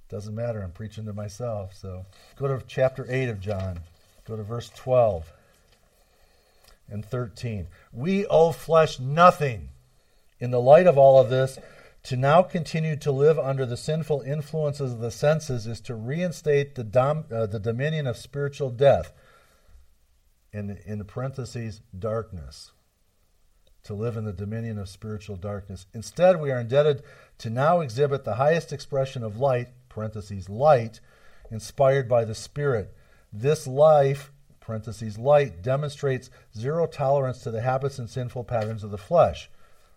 [0.09, 0.63] doesn't matter.
[0.63, 1.75] I'm preaching to myself.
[1.75, 2.05] So
[2.37, 3.81] go to chapter 8 of John.
[4.27, 5.33] Go to verse 12
[6.89, 7.69] and 13.
[7.93, 9.71] We owe flesh nothing.
[10.41, 11.59] In the light of all of this,
[12.05, 16.75] to now continue to live under the sinful influences of the senses is to reinstate
[16.75, 19.13] the, dom, uh, the dominion of spiritual death.
[20.53, 22.73] In, in parentheses, darkness
[23.85, 25.87] to live in the dominion of spiritual darkness.
[25.95, 27.03] Instead, we are indebted
[27.39, 31.01] to now exhibit the highest expression of light, parentheses, light,
[31.51, 32.95] inspired by the Spirit.
[33.33, 34.33] This life,
[34.65, 39.51] parentheses, light, demonstrates zero tolerance to the habits and sinful patterns of the flesh.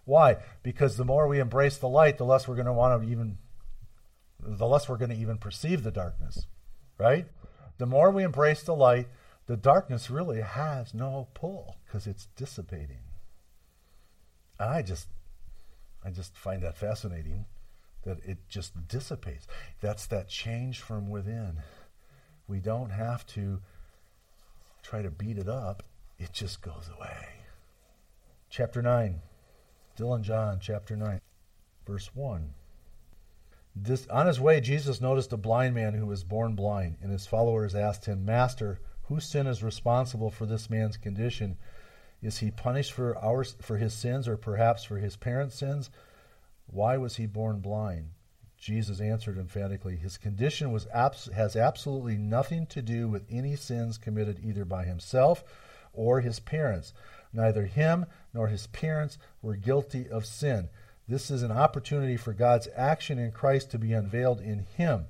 [0.05, 0.38] Why?
[0.63, 3.38] Because the more we embrace the light, the less we're going to want to even,
[4.39, 6.47] the less we're going to even perceive the darkness,
[6.97, 7.28] right?
[7.78, 9.07] The more we embrace the light,
[9.47, 13.03] the darkness really has no pull because it's dissipating.
[14.59, 15.07] And I just,
[16.03, 17.45] I just find that fascinating
[18.03, 19.47] that it just dissipates.
[19.82, 21.57] That's that change from within.
[22.47, 23.61] We don't have to
[24.84, 25.84] try to beat it up,
[26.17, 27.28] it just goes away.
[28.49, 29.21] Chapter 9,
[29.97, 31.19] Dylan John, chapter 9,
[31.86, 32.53] verse 1.
[33.75, 37.28] This, on his way, Jesus noticed a blind man who was born blind, and his
[37.28, 41.57] followers asked him, Master, whose sin is responsible for this man's condition?
[42.21, 45.91] Is he punished for our for his sins or perhaps for his parents' sins?
[46.65, 48.09] Why was he born blind?
[48.68, 53.97] Jesus answered emphatically, his condition was abs- has absolutely nothing to do with any sins
[53.97, 55.41] committed either by himself
[55.93, 56.91] or his parents.
[57.32, 60.68] Neither him nor his parents were guilty of sin.
[61.07, 65.05] This is an opportunity for God's action in Christ to be unveiled in him.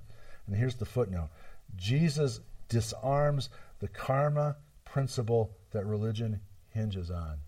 [0.45, 1.29] And here's the footnote
[1.75, 3.49] Jesus disarms
[3.79, 7.39] the karma principle that religion hinges on.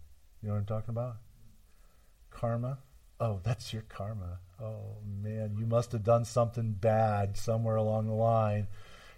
[0.41, 1.17] You know what I'm talking about?
[2.31, 2.79] Karma.
[3.19, 4.39] Oh, that's your karma.
[4.61, 8.67] Oh, man, you must have done something bad somewhere along the line.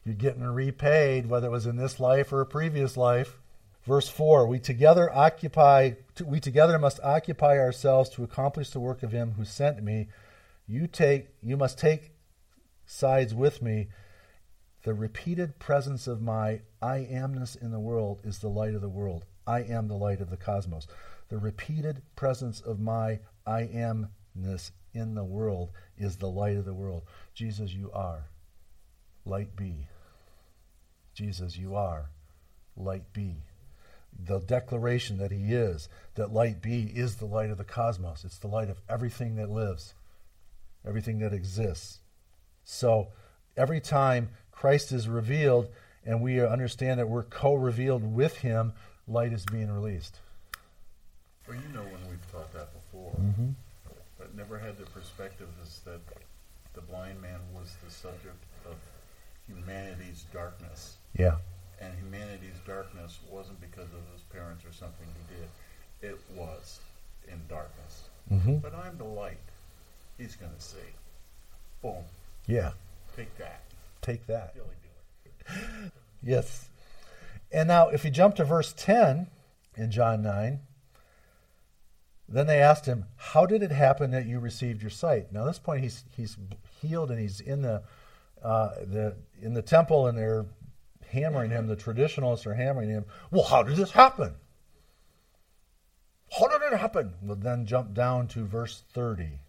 [0.06, 3.40] You're getting repaid, whether it was in this life or a previous life.
[3.84, 9.12] Verse 4 We together occupy, we together must occupy ourselves to accomplish the work of
[9.12, 10.10] him who sent me.
[10.68, 12.12] You, take, you must take
[12.86, 13.88] sides with me.
[14.84, 18.90] The repeated presence of my I amness in the world is the light of the
[18.90, 19.26] world.
[19.48, 20.88] I am the light of the cosmos.
[21.30, 26.74] The repeated presence of my I amness in the world is the light of the
[26.74, 27.04] world.
[27.34, 28.28] Jesus, you are.
[29.26, 29.88] Light be.
[31.14, 32.10] Jesus, you are.
[32.76, 33.44] Light be.
[34.26, 38.24] the declaration that he is, that light be is the light of the cosmos.
[38.26, 39.94] It's the light of everything that lives,
[40.86, 42.00] everything that exists.
[42.64, 43.08] So
[43.58, 45.70] every time Christ is revealed
[46.06, 48.74] and we understand that we're co revealed with him,
[49.08, 50.18] light is being released.
[51.48, 53.50] Well, you know when we've taught that before, Mm-hmm.
[54.36, 56.02] Never had the perspective is that
[56.74, 58.76] the blind man was the subject of
[59.48, 60.98] humanity's darkness.
[61.18, 61.36] Yeah.
[61.82, 66.12] And humanity's darkness wasn't because of his parents or something he did.
[66.14, 66.80] It was
[67.28, 68.04] in darkness.
[68.32, 68.58] Mm-hmm.
[68.58, 69.38] But I'm the light.
[70.18, 70.78] He's going to see.
[71.82, 72.04] Boom.
[72.48, 72.72] Yeah.
[73.16, 73.62] Take that.
[74.02, 74.56] Take that.
[76.24, 76.70] Yes.
[77.52, 79.26] And now, if you jump to verse 10
[79.76, 80.60] in John 9,
[82.34, 85.32] then they asked him, How did it happen that you received your sight?
[85.32, 86.38] Now, at this point, he's, he's
[86.82, 87.84] healed and he's in the,
[88.44, 90.46] uh, the, in the temple and they're
[91.10, 91.68] hammering him.
[91.68, 93.06] The traditionalists are hammering him.
[93.32, 94.36] Well, how did this happen?
[96.40, 97.14] How did it happen?
[97.22, 99.42] Well, then jump down to verse 30.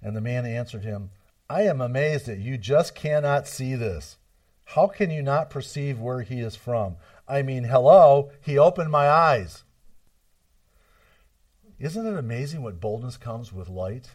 [0.00, 1.10] And the man answered him,
[1.48, 4.16] I am amazed that you just cannot see this.
[4.70, 6.96] How can you not perceive where he is from?
[7.28, 9.64] I mean, hello, he opened my eyes.
[11.78, 14.08] Isn't it amazing what boldness comes with light?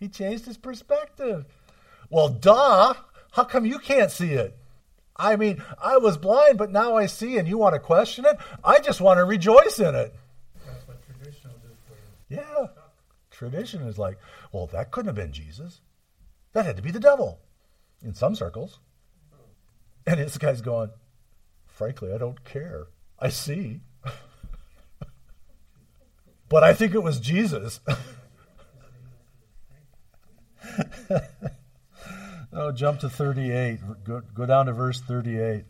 [0.00, 1.46] He changed his perspective.
[2.10, 2.94] Well, duh.
[3.32, 4.56] How come you can't see it?
[5.16, 8.36] I mean, I was blind, but now I see, and you want to question it?
[8.64, 10.14] I just want to rejoice in it.
[10.66, 12.34] That's what traditional do for.
[12.34, 12.66] Yeah.
[13.30, 14.18] Tradition is like,
[14.52, 15.80] well, that couldn't have been Jesus.
[16.52, 17.40] That had to be the devil
[18.02, 18.80] in some circles.
[20.06, 20.90] And this guy's going,
[21.66, 22.86] frankly, I don't care.
[23.18, 23.80] I see.
[26.48, 27.80] But I think it was Jesus.
[32.52, 34.04] oh, jump to 38.
[34.04, 35.64] Go, go down to verse 38.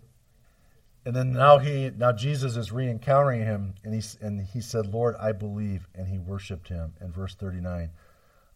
[1.06, 5.14] And then now he now Jesus is re-encountering him, and he and he said, "Lord,
[5.20, 6.94] I believe," and he worshipped him.
[6.98, 7.90] In verse thirty nine,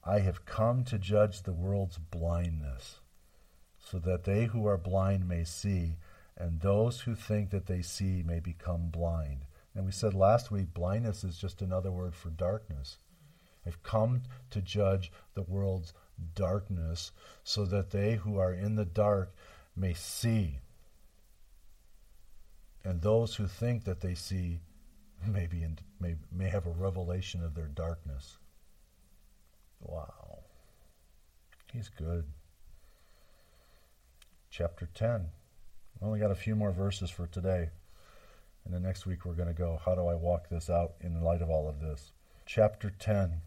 [0.03, 3.01] I have come to judge the world's blindness,
[3.79, 5.97] so that they who are blind may see,
[6.39, 9.45] and those who think that they see may become blind.
[9.79, 12.99] And we said last week, blindness is just another word for darkness.
[13.65, 15.93] I've come to judge the world's
[16.35, 17.13] darkness,
[17.45, 19.33] so that they who are in the dark
[19.77, 20.59] may see
[22.85, 24.59] and those who think that they see
[25.25, 28.39] may, be in, may, may have a revelation of their darkness.
[29.81, 30.41] Wow.
[31.73, 32.25] He's good.
[34.51, 35.27] Chapter 10.
[36.01, 37.71] We only got a few more verses for today.
[38.69, 41.23] And then next week we're going to go, how do I walk this out in
[41.23, 42.13] light of all of this?
[42.45, 43.41] Chapter 10,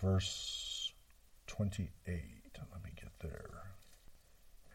[0.00, 0.92] verse
[1.46, 1.88] 28.
[2.72, 3.62] Let me get there.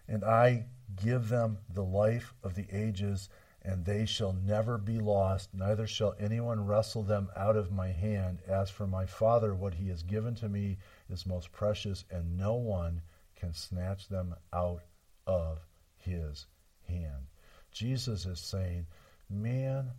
[0.07, 0.67] And I
[1.03, 3.27] give them the life of the ages,
[3.61, 8.39] and they shall never be lost, neither shall anyone wrestle them out of my hand.
[8.47, 10.77] As for my Father, what he has given to me
[11.09, 13.01] is most precious, and no one
[13.35, 14.83] can snatch them out
[15.25, 15.59] of
[15.97, 16.45] his
[16.87, 17.27] hand.
[17.73, 18.85] Jesus is saying,
[19.29, 19.91] Man,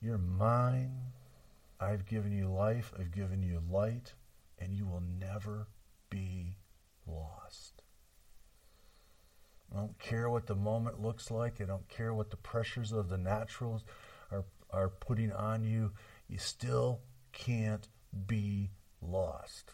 [0.00, 1.12] you're mine.
[1.78, 4.14] I've given you life, I've given you light,
[4.58, 5.68] and you will never
[6.10, 6.56] be
[7.06, 7.82] lost.
[9.72, 11.60] I don't care what the moment looks like.
[11.60, 13.84] I don't care what the pressures of the naturals
[14.30, 15.92] are, are putting on you.
[16.28, 17.00] You still
[17.32, 17.88] can't
[18.26, 18.70] be
[19.00, 19.72] lost.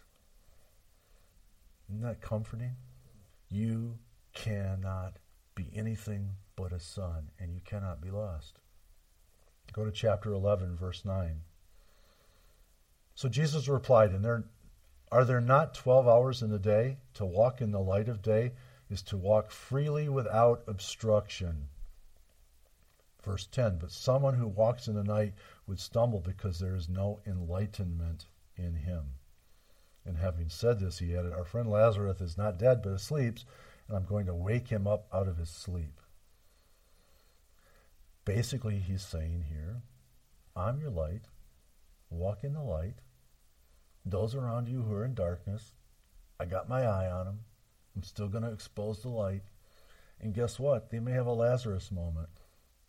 [1.89, 2.77] Isn't that comforting?
[3.49, 3.99] You
[4.35, 5.19] cannot
[5.55, 8.61] be anything but a son, and you cannot be lost.
[9.79, 11.43] Go to chapter 11, verse 9.
[13.15, 14.43] So Jesus replied, And there,
[15.13, 18.55] are there not 12 hours in the day to walk in the light of day?
[18.91, 21.69] is to walk freely without obstruction.
[23.23, 25.35] Verse 10 But someone who walks in the night
[25.69, 28.27] would stumble because there is no enlightenment
[28.57, 29.05] in him.
[30.05, 33.39] And having said this, he added, Our friend Lazarus is not dead, but asleep,
[33.87, 36.01] and I'm going to wake him up out of his sleep.
[38.29, 39.81] Basically, he's saying here,
[40.55, 41.23] I'm your light.
[42.11, 42.97] Walk in the light.
[44.05, 45.73] Those around you who are in darkness,
[46.39, 47.39] I got my eye on them.
[47.97, 49.45] I'm still going to expose the light.
[50.21, 50.91] And guess what?
[50.91, 52.29] They may have a Lazarus moment.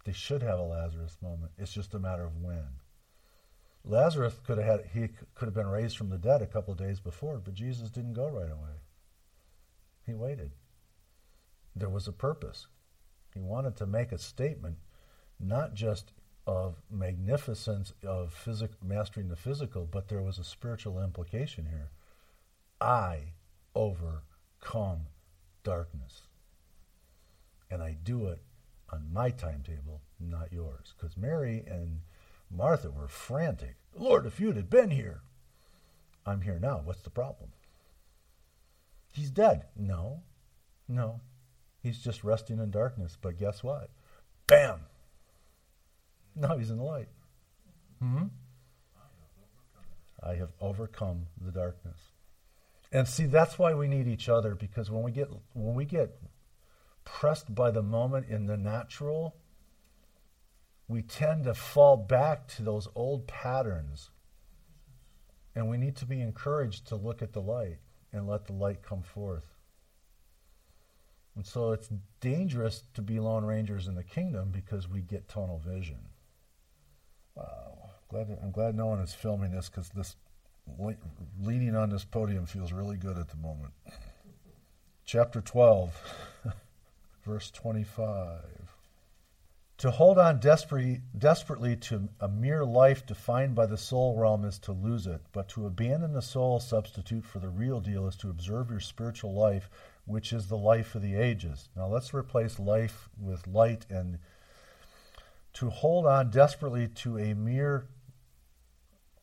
[0.04, 1.54] They should have a Lazarus moment.
[1.58, 2.82] It's just a matter of when.
[3.86, 6.80] Lazarus could have had he could have been raised from the dead a couple of
[6.80, 8.82] days before, but Jesus didn't go right away.
[10.06, 10.52] He waited.
[11.78, 12.68] There was a purpose.
[13.34, 14.76] He wanted to make a statement,
[15.40, 16.12] not just
[16.46, 21.92] of magnificence of physic, mastering the physical, but there was a spiritual implication here.
[22.82, 23.34] I
[23.76, 25.08] overcome
[25.64, 26.24] darkness.
[27.70, 28.40] And I do it
[28.92, 30.94] on my timetable, not yours.
[30.98, 32.02] Because Mary and
[32.50, 33.76] Martha were frantic.
[33.96, 35.22] Lord, if you'd had been here.
[36.26, 36.82] I'm here now.
[36.84, 37.52] What's the problem?
[39.14, 39.66] He's dead.
[39.76, 40.22] No,
[40.88, 41.22] no.
[41.82, 43.18] He's just resting in darkness.
[43.20, 43.90] But guess what?
[44.48, 44.82] Bam!
[46.40, 47.10] Now he's in the light.
[48.00, 48.28] Hmm?
[50.24, 51.98] I have overcome the darkness.
[52.92, 56.18] And see, that's why we need each other because when we get when we get
[57.06, 59.36] pressed by the moment in the natural,
[60.88, 64.10] we tend to fall back to those old patterns.
[65.56, 67.80] And we need to be encouraged to look at the light
[68.14, 69.56] and let the light come forth.
[71.36, 71.90] And so it's
[72.22, 76.00] dangerous to be lone rangers in the kingdom because we get tunnel vision.
[77.40, 77.90] Wow.
[78.10, 80.16] Glad I'm glad no one is filming this because this
[81.40, 83.74] leaning on this podium feels really good at the moment.
[85.06, 86.00] Chapter 12,
[87.26, 88.42] verse 25.
[89.80, 94.60] To hold on desperately, desperately to a mere life defined by the soul realm is
[94.60, 98.30] to lose it, but to abandon the soul substitute for the real deal is to
[98.30, 99.70] observe your spiritual life,
[100.06, 101.70] which is the life of the ages.
[101.78, 104.20] Now let's replace life with light and
[105.54, 107.88] to hold on desperately to a mere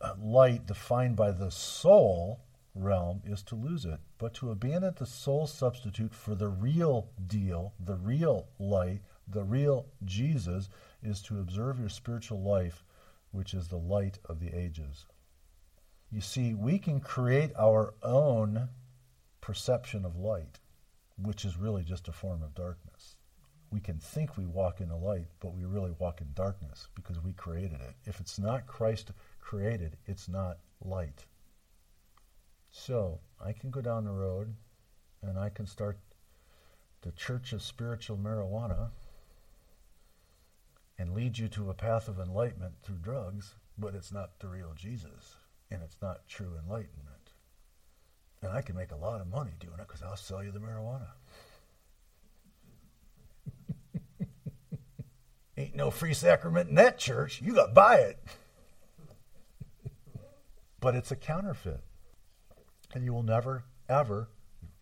[0.01, 2.41] uh, light defined by the soul
[2.75, 7.73] realm is to lose it, but to abandon the soul substitute for the real deal,
[7.81, 10.69] the real light, the real Jesus
[11.03, 12.85] is to observe your spiritual life,
[13.31, 15.07] which is the light of the ages.
[16.11, 18.69] You see, we can create our own
[19.41, 20.61] perception of light,
[21.17, 22.86] which is really just a form of darkness.
[23.77, 27.23] We can think we walk in the light, but we really walk in darkness because
[27.23, 27.95] we created it.
[28.07, 31.27] If it's not Christ created, it's not light.
[32.71, 34.55] So I can go down the road
[35.21, 35.99] and I can start
[37.03, 38.93] the Church of Spiritual Marijuana
[40.99, 44.73] and lead you to a path of enlightenment through drugs, but it's not the real
[44.75, 45.37] Jesus,
[45.71, 47.33] and it's not true enlightenment.
[48.41, 50.61] And I can make a lot of money doing it because I'll sell you the
[50.61, 51.09] marijuana.
[55.57, 57.41] Ain't no free sacrament in that church.
[57.43, 58.19] You got to buy it.
[60.81, 61.81] but it's a counterfeit.
[62.95, 64.29] And you will never, ever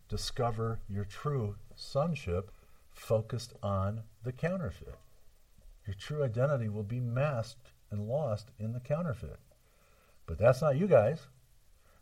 [0.09, 2.51] discover your true sonship
[2.93, 4.95] focused on the counterfeit.
[5.87, 9.39] Your true identity will be masked and lost in the counterfeit.
[10.27, 11.27] But that's not you guys.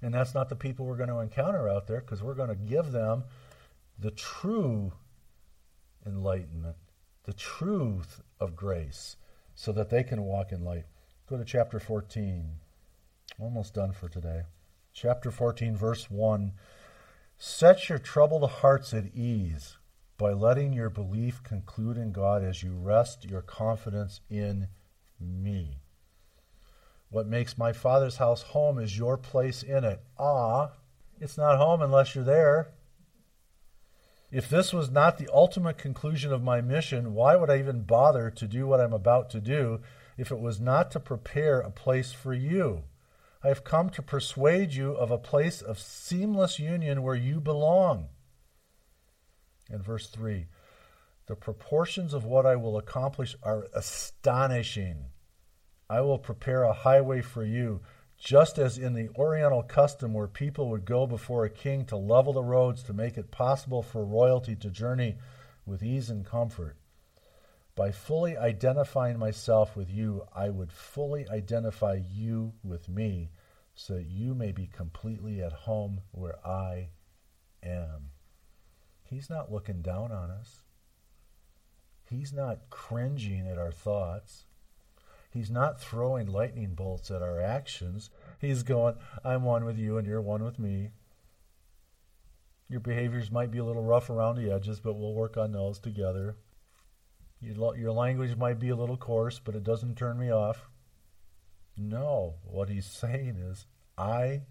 [0.00, 2.54] And that's not the people we're going to encounter out there because we're going to
[2.56, 3.24] give them
[3.98, 4.92] the true
[6.06, 6.76] enlightenment,
[7.24, 9.16] the truth of grace,
[9.54, 10.86] so that they can walk in light.
[11.28, 12.56] Go to chapter 14.
[13.38, 14.42] Almost done for today.
[14.92, 16.52] Chapter 14, verse 1.
[17.38, 19.78] Set your troubled hearts at ease
[20.18, 24.68] by letting your belief conclude in God as you rest your confidence in
[25.18, 25.78] me.
[27.10, 30.02] What makes my Father's house home is your place in it.
[30.18, 30.72] Ah,
[31.20, 32.72] it's not home unless you're there.
[34.32, 38.30] If this was not the ultimate conclusion of my mission, why would I even bother
[38.30, 39.80] to do what I'm about to do
[40.16, 42.84] if it was not to prepare a place for you?
[43.44, 48.08] I have come to persuade you of a place of seamless union where you belong.
[49.68, 50.46] In verse 3,
[51.26, 55.10] the proportions of what I will accomplish are astonishing.
[55.90, 57.82] I will prepare a highway for you,
[58.22, 62.32] just as in the Oriental custom where people would go before a king to level
[62.32, 65.16] the roads to make it possible for royalty to journey
[65.66, 66.76] with ease and comfort.
[67.74, 73.30] By fully identifying myself with you, I would fully identify you with me
[73.74, 76.90] so that you may be completely at home where I
[77.60, 78.10] am.
[79.02, 80.62] He's not looking down on us.
[82.08, 84.44] He's not cringing at our thoughts.
[85.32, 88.10] He's not throwing lightning bolts at our actions.
[88.38, 90.90] He's going, I'm one with you and you're one with me.
[92.68, 95.78] Your behaviors might be a little rough around the edges, but we'll work on those
[95.78, 96.36] together.
[97.40, 100.68] Your, language might be a little coarse, but it doesn't turn me off.
[101.76, 103.66] No, what he's saying is,
[103.96, 104.42] I,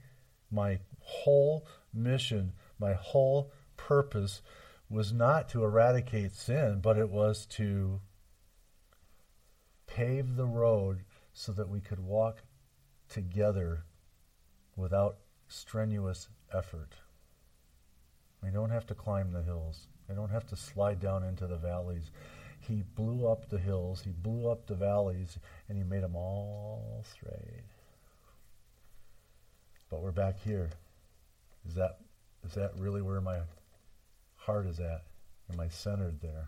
[0.51, 4.41] my whole mission, my whole purpose
[4.89, 8.01] was not to eradicate sin, but it was to
[9.95, 12.43] pave the road so that we could walk
[13.09, 13.83] together
[14.75, 15.17] without
[15.47, 16.95] strenuous effort.
[18.43, 19.87] We don't have to climb the hills.
[20.07, 22.11] We don't have to slide down into the valleys.
[22.59, 25.37] He blew up the hills, he blew up the valleys,
[25.67, 27.63] and he made them all straight.
[29.89, 30.69] But we're back here.
[31.67, 31.97] Is that
[32.45, 33.39] is that really where my
[34.35, 35.03] heart is at?
[35.51, 36.47] Am I centered there?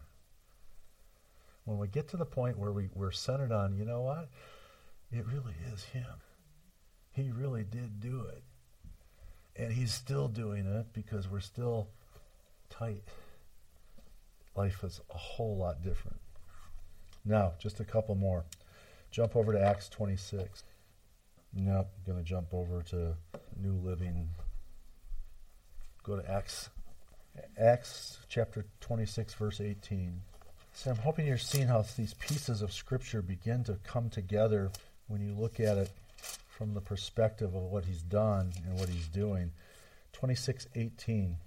[1.66, 4.30] When we get to the point where we, we're centered on, you know what?
[5.12, 6.06] It really is Him.
[7.12, 8.44] He really did do it.
[9.56, 11.88] And He's still doing it because we're still
[12.70, 13.04] tight.
[14.56, 16.20] Life is a whole lot different.
[17.26, 18.44] Now, just a couple more.
[19.12, 20.64] Jump over to Acts 26.
[21.54, 23.16] Nope, going to jump over to
[23.62, 24.30] New Living.
[26.04, 26.70] Go to Acts,
[27.58, 30.20] Acts chapter 26, verse 18.
[30.76, 34.72] So I'm hoping you're seeing how these pieces of Scripture begin to come together
[35.08, 35.92] when you look at it
[36.48, 39.52] from the perspective of what he's done and what he's doing.
[40.14, 41.38] 26:18.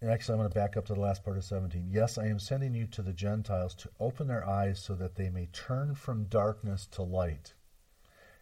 [0.00, 1.88] And actually, I'm going to back up to the last part of 17.
[1.88, 5.30] Yes, I am sending you to the Gentiles to open their eyes so that they
[5.30, 7.54] may turn from darkness to light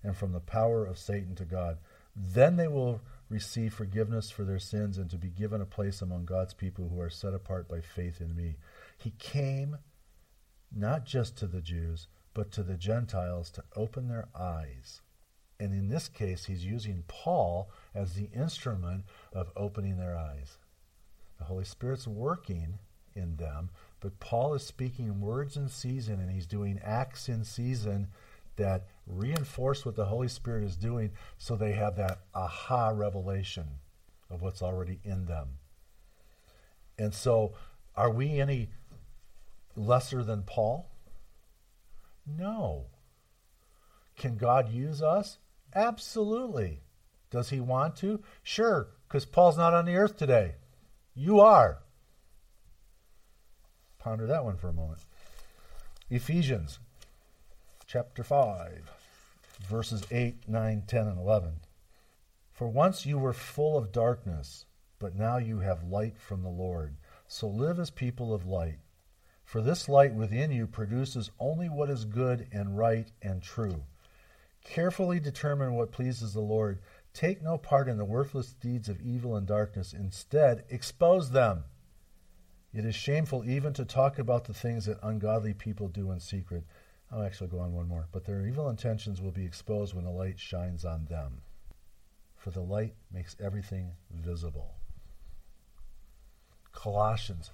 [0.03, 1.79] and from the power of Satan to God.
[2.17, 6.25] Then they will receive forgiveness for their sins and to be given a place among
[6.25, 8.57] God's people who are set apart by faith in me.
[9.03, 9.79] He came
[10.75, 15.03] not just to the Jews, but to the Gentiles to open their eyes.
[15.59, 20.59] And in this case, he's using Paul as the instrument of opening their eyes.
[21.39, 22.79] The Holy Spirit's working
[23.15, 28.09] in them, but Paul is speaking words in season and he's doing acts in season
[28.57, 33.67] that reinforce what the Holy Spirit is doing so they have that aha revelation
[34.31, 35.59] of what's already in them.
[36.99, 37.55] And so,
[37.95, 38.71] are we any
[39.77, 40.91] lesser than Paul?
[42.27, 42.87] No.
[44.17, 45.39] Can God use us?
[45.75, 46.81] Absolutely.
[47.31, 48.23] Does he want to?
[48.43, 50.57] Sure, because Paul's not on the earth today.
[51.15, 51.79] You are.
[53.99, 55.01] Ponder that one for a moment.
[56.11, 56.79] Ephesians
[57.87, 58.91] chapter 5,
[59.69, 61.61] verses 8, 9, 10, and 11.
[62.53, 64.67] For once you were full of darkness,
[64.99, 66.97] but now you have light from the Lord.
[67.29, 68.79] So live as people of light.
[69.53, 73.83] For this light within you produces only what is good and right and true.
[74.65, 76.79] Carefully determine what pleases the Lord.
[77.13, 79.93] Take no part in the worthless deeds of evil and darkness.
[79.93, 81.65] Instead, expose them.
[82.73, 86.65] It is shameful even to talk about the things that ungodly people do in secret.
[87.11, 88.09] I'll actually go on one more.
[88.11, 91.43] But their evil intentions will be exposed when the light shines on them.
[92.39, 94.77] For the light makes everything visible.
[96.73, 97.51] Colossians,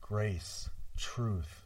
[0.00, 1.64] grace, truth,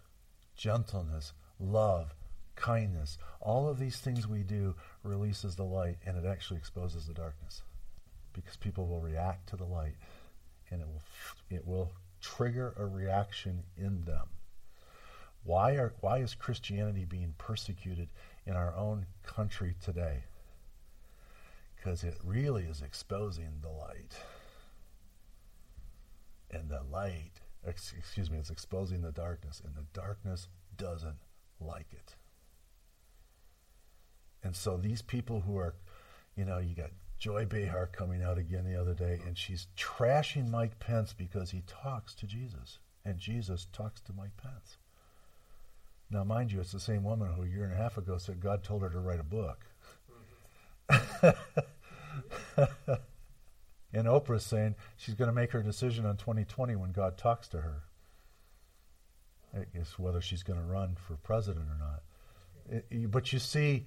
[0.56, 2.14] gentleness, love,
[2.56, 3.18] kindness.
[3.40, 7.62] All of these things we do releases the light and it actually exposes the darkness.
[8.32, 9.96] Because people will react to the light
[10.70, 11.02] and it will
[11.50, 14.28] it will trigger a reaction in them.
[15.44, 18.08] Why, are, why is Christianity being persecuted
[18.46, 20.24] in our own country today?
[21.76, 24.16] Because it really is exposing the light.
[26.50, 31.18] And the light, excuse me, it's exposing the darkness, and the darkness doesn't
[31.60, 32.16] like it.
[34.42, 35.74] And so these people who are,
[36.36, 40.50] you know, you got Joy Behar coming out again the other day, and she's trashing
[40.50, 44.76] Mike Pence because he talks to Jesus, and Jesus talks to Mike Pence.
[46.10, 48.40] Now, mind you, it's the same woman who a year and a half ago said
[48.40, 49.64] God told her to write a book.
[53.94, 57.60] and Oprah's saying she's going to make her decision on 2020 when God talks to
[57.60, 57.82] her.
[59.54, 62.84] I guess whether she's going to run for president or not.
[62.90, 63.86] It, but you see,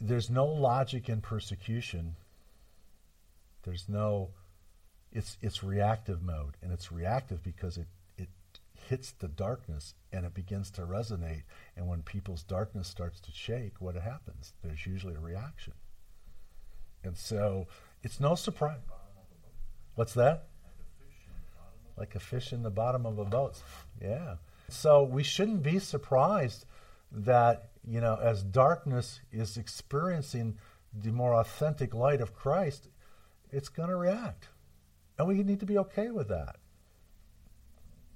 [0.00, 2.16] there's no logic in persecution.
[3.64, 4.30] There's no,
[5.12, 7.86] it's it's reactive mode, and it's reactive because it
[8.16, 8.28] it
[8.88, 11.42] hits the darkness and it begins to resonate.
[11.76, 14.52] And when people's darkness starts to shake, what happens?
[14.62, 15.74] There's usually a reaction.
[17.04, 17.66] And so
[18.02, 18.78] it's no surprise.
[19.94, 20.48] What's that?
[21.96, 23.60] Like a fish in the bottom of a boat.
[24.00, 24.36] Yeah.
[24.68, 26.64] So we shouldn't be surprised
[27.10, 30.56] that, you know, as darkness is experiencing
[30.94, 32.88] the more authentic light of Christ,
[33.50, 34.48] it's going to react.
[35.18, 36.56] And we need to be okay with that.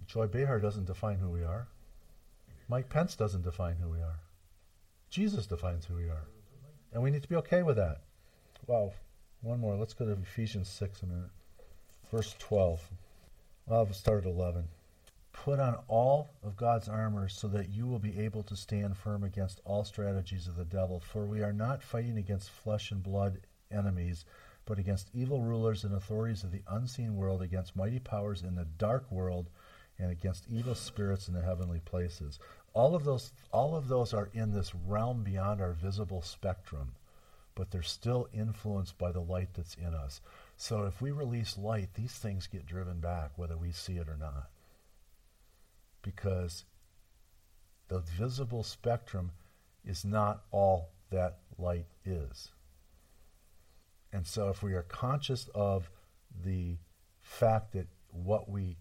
[0.07, 1.69] Joy Behar doesn't define who we are.
[2.69, 4.21] Mike Pence doesn't define who we are.
[5.11, 6.29] Jesus defines who we are.
[6.93, 8.01] And we need to be okay with that.
[8.67, 8.95] Well,
[9.43, 9.77] One more.
[9.77, 11.31] Let's go to Ephesians 6 a minute.
[12.11, 12.89] Verse 12.
[13.69, 14.69] I'll start at 11.
[15.33, 19.25] Put on all of God's armor so that you will be able to stand firm
[19.25, 21.01] against all strategies of the devil.
[21.01, 23.41] For we are not fighting against flesh and blood
[23.71, 24.25] enemies,
[24.65, 28.67] but against evil rulers and authorities of the unseen world, against mighty powers in the
[28.79, 29.51] dark world
[29.99, 32.39] and against evil spirits in the heavenly places.
[32.73, 36.93] All of those all of those are in this realm beyond our visible spectrum,
[37.55, 40.21] but they're still influenced by the light that's in us.
[40.57, 44.17] So if we release light, these things get driven back whether we see it or
[44.17, 44.49] not.
[46.03, 46.65] Because
[47.89, 49.33] the visible spectrum
[49.85, 52.51] is not all that light is.
[54.13, 55.91] And so, if we are conscious of
[56.45, 56.79] the
[57.21, 58.77] fact that what we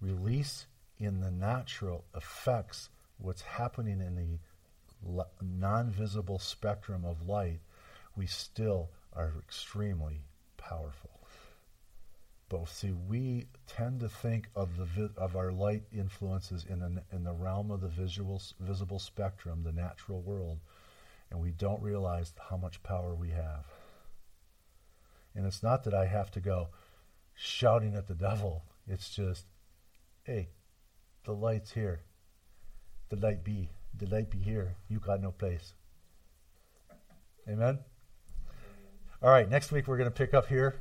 [0.00, 0.66] release
[0.98, 2.88] in the natural affects
[3.18, 7.60] what's happening in the non visible spectrum of light,
[8.16, 10.22] we still are extremely
[10.68, 11.10] powerful.
[12.48, 12.72] Both.
[12.72, 17.24] see, we tend to think of the vi- of our light influences in the, in
[17.24, 20.60] the realm of the visual visible spectrum, the natural world,
[21.30, 23.64] and we don't realize how much power we have.
[25.34, 26.68] And it's not that I have to go
[27.34, 28.62] shouting at the devil.
[28.86, 29.44] It's just,
[30.22, 30.48] hey,
[31.24, 32.00] the light's here.
[33.08, 33.70] The light be.
[33.98, 34.76] The light be here.
[34.88, 35.74] You got no place.
[37.48, 37.80] Amen.
[39.26, 40.76] All right, next week we're going to pick up here.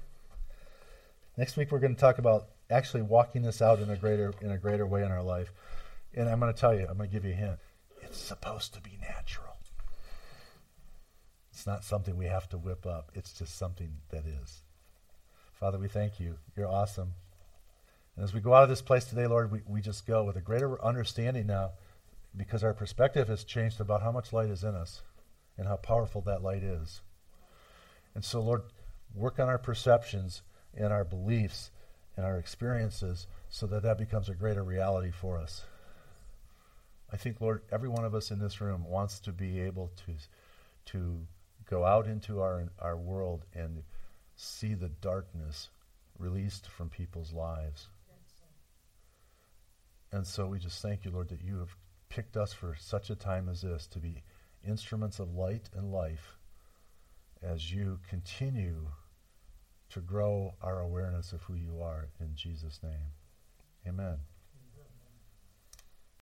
[1.35, 4.51] Next week we're going to talk about actually walking this out in a greater in
[4.51, 5.51] a greater way in our life.
[6.13, 7.57] And I'm going to tell you, I'm going to give you a hint.
[8.03, 9.55] It's supposed to be natural.
[11.51, 13.11] It's not something we have to whip up.
[13.15, 14.61] It's just something that is.
[15.59, 16.35] Father, we thank you.
[16.55, 17.15] You're awesome.
[18.15, 20.35] And as we go out of this place today, Lord, we, we just go with
[20.35, 21.71] a greater understanding now
[22.37, 25.01] because our perspective has changed about how much light is in us
[25.57, 27.01] and how powerful that light is.
[28.15, 28.63] And so, Lord,
[29.13, 30.41] work on our perceptions
[30.73, 31.69] and our beliefs
[32.15, 35.65] and our experiences so that that becomes a greater reality for us.
[37.11, 40.13] I think, Lord, every one of us in this room wants to be able to,
[40.91, 41.27] to
[41.69, 43.83] go out into our, our world and
[44.35, 45.69] see the darkness
[46.17, 47.89] released from people's lives.
[50.11, 51.75] And so we just thank you, Lord, that you have
[52.09, 54.23] picked us for such a time as this to be
[54.65, 56.34] instruments of light and life
[57.45, 58.87] as you continue
[59.89, 63.13] to grow our awareness of who you are in Jesus' name.
[63.87, 64.17] Amen.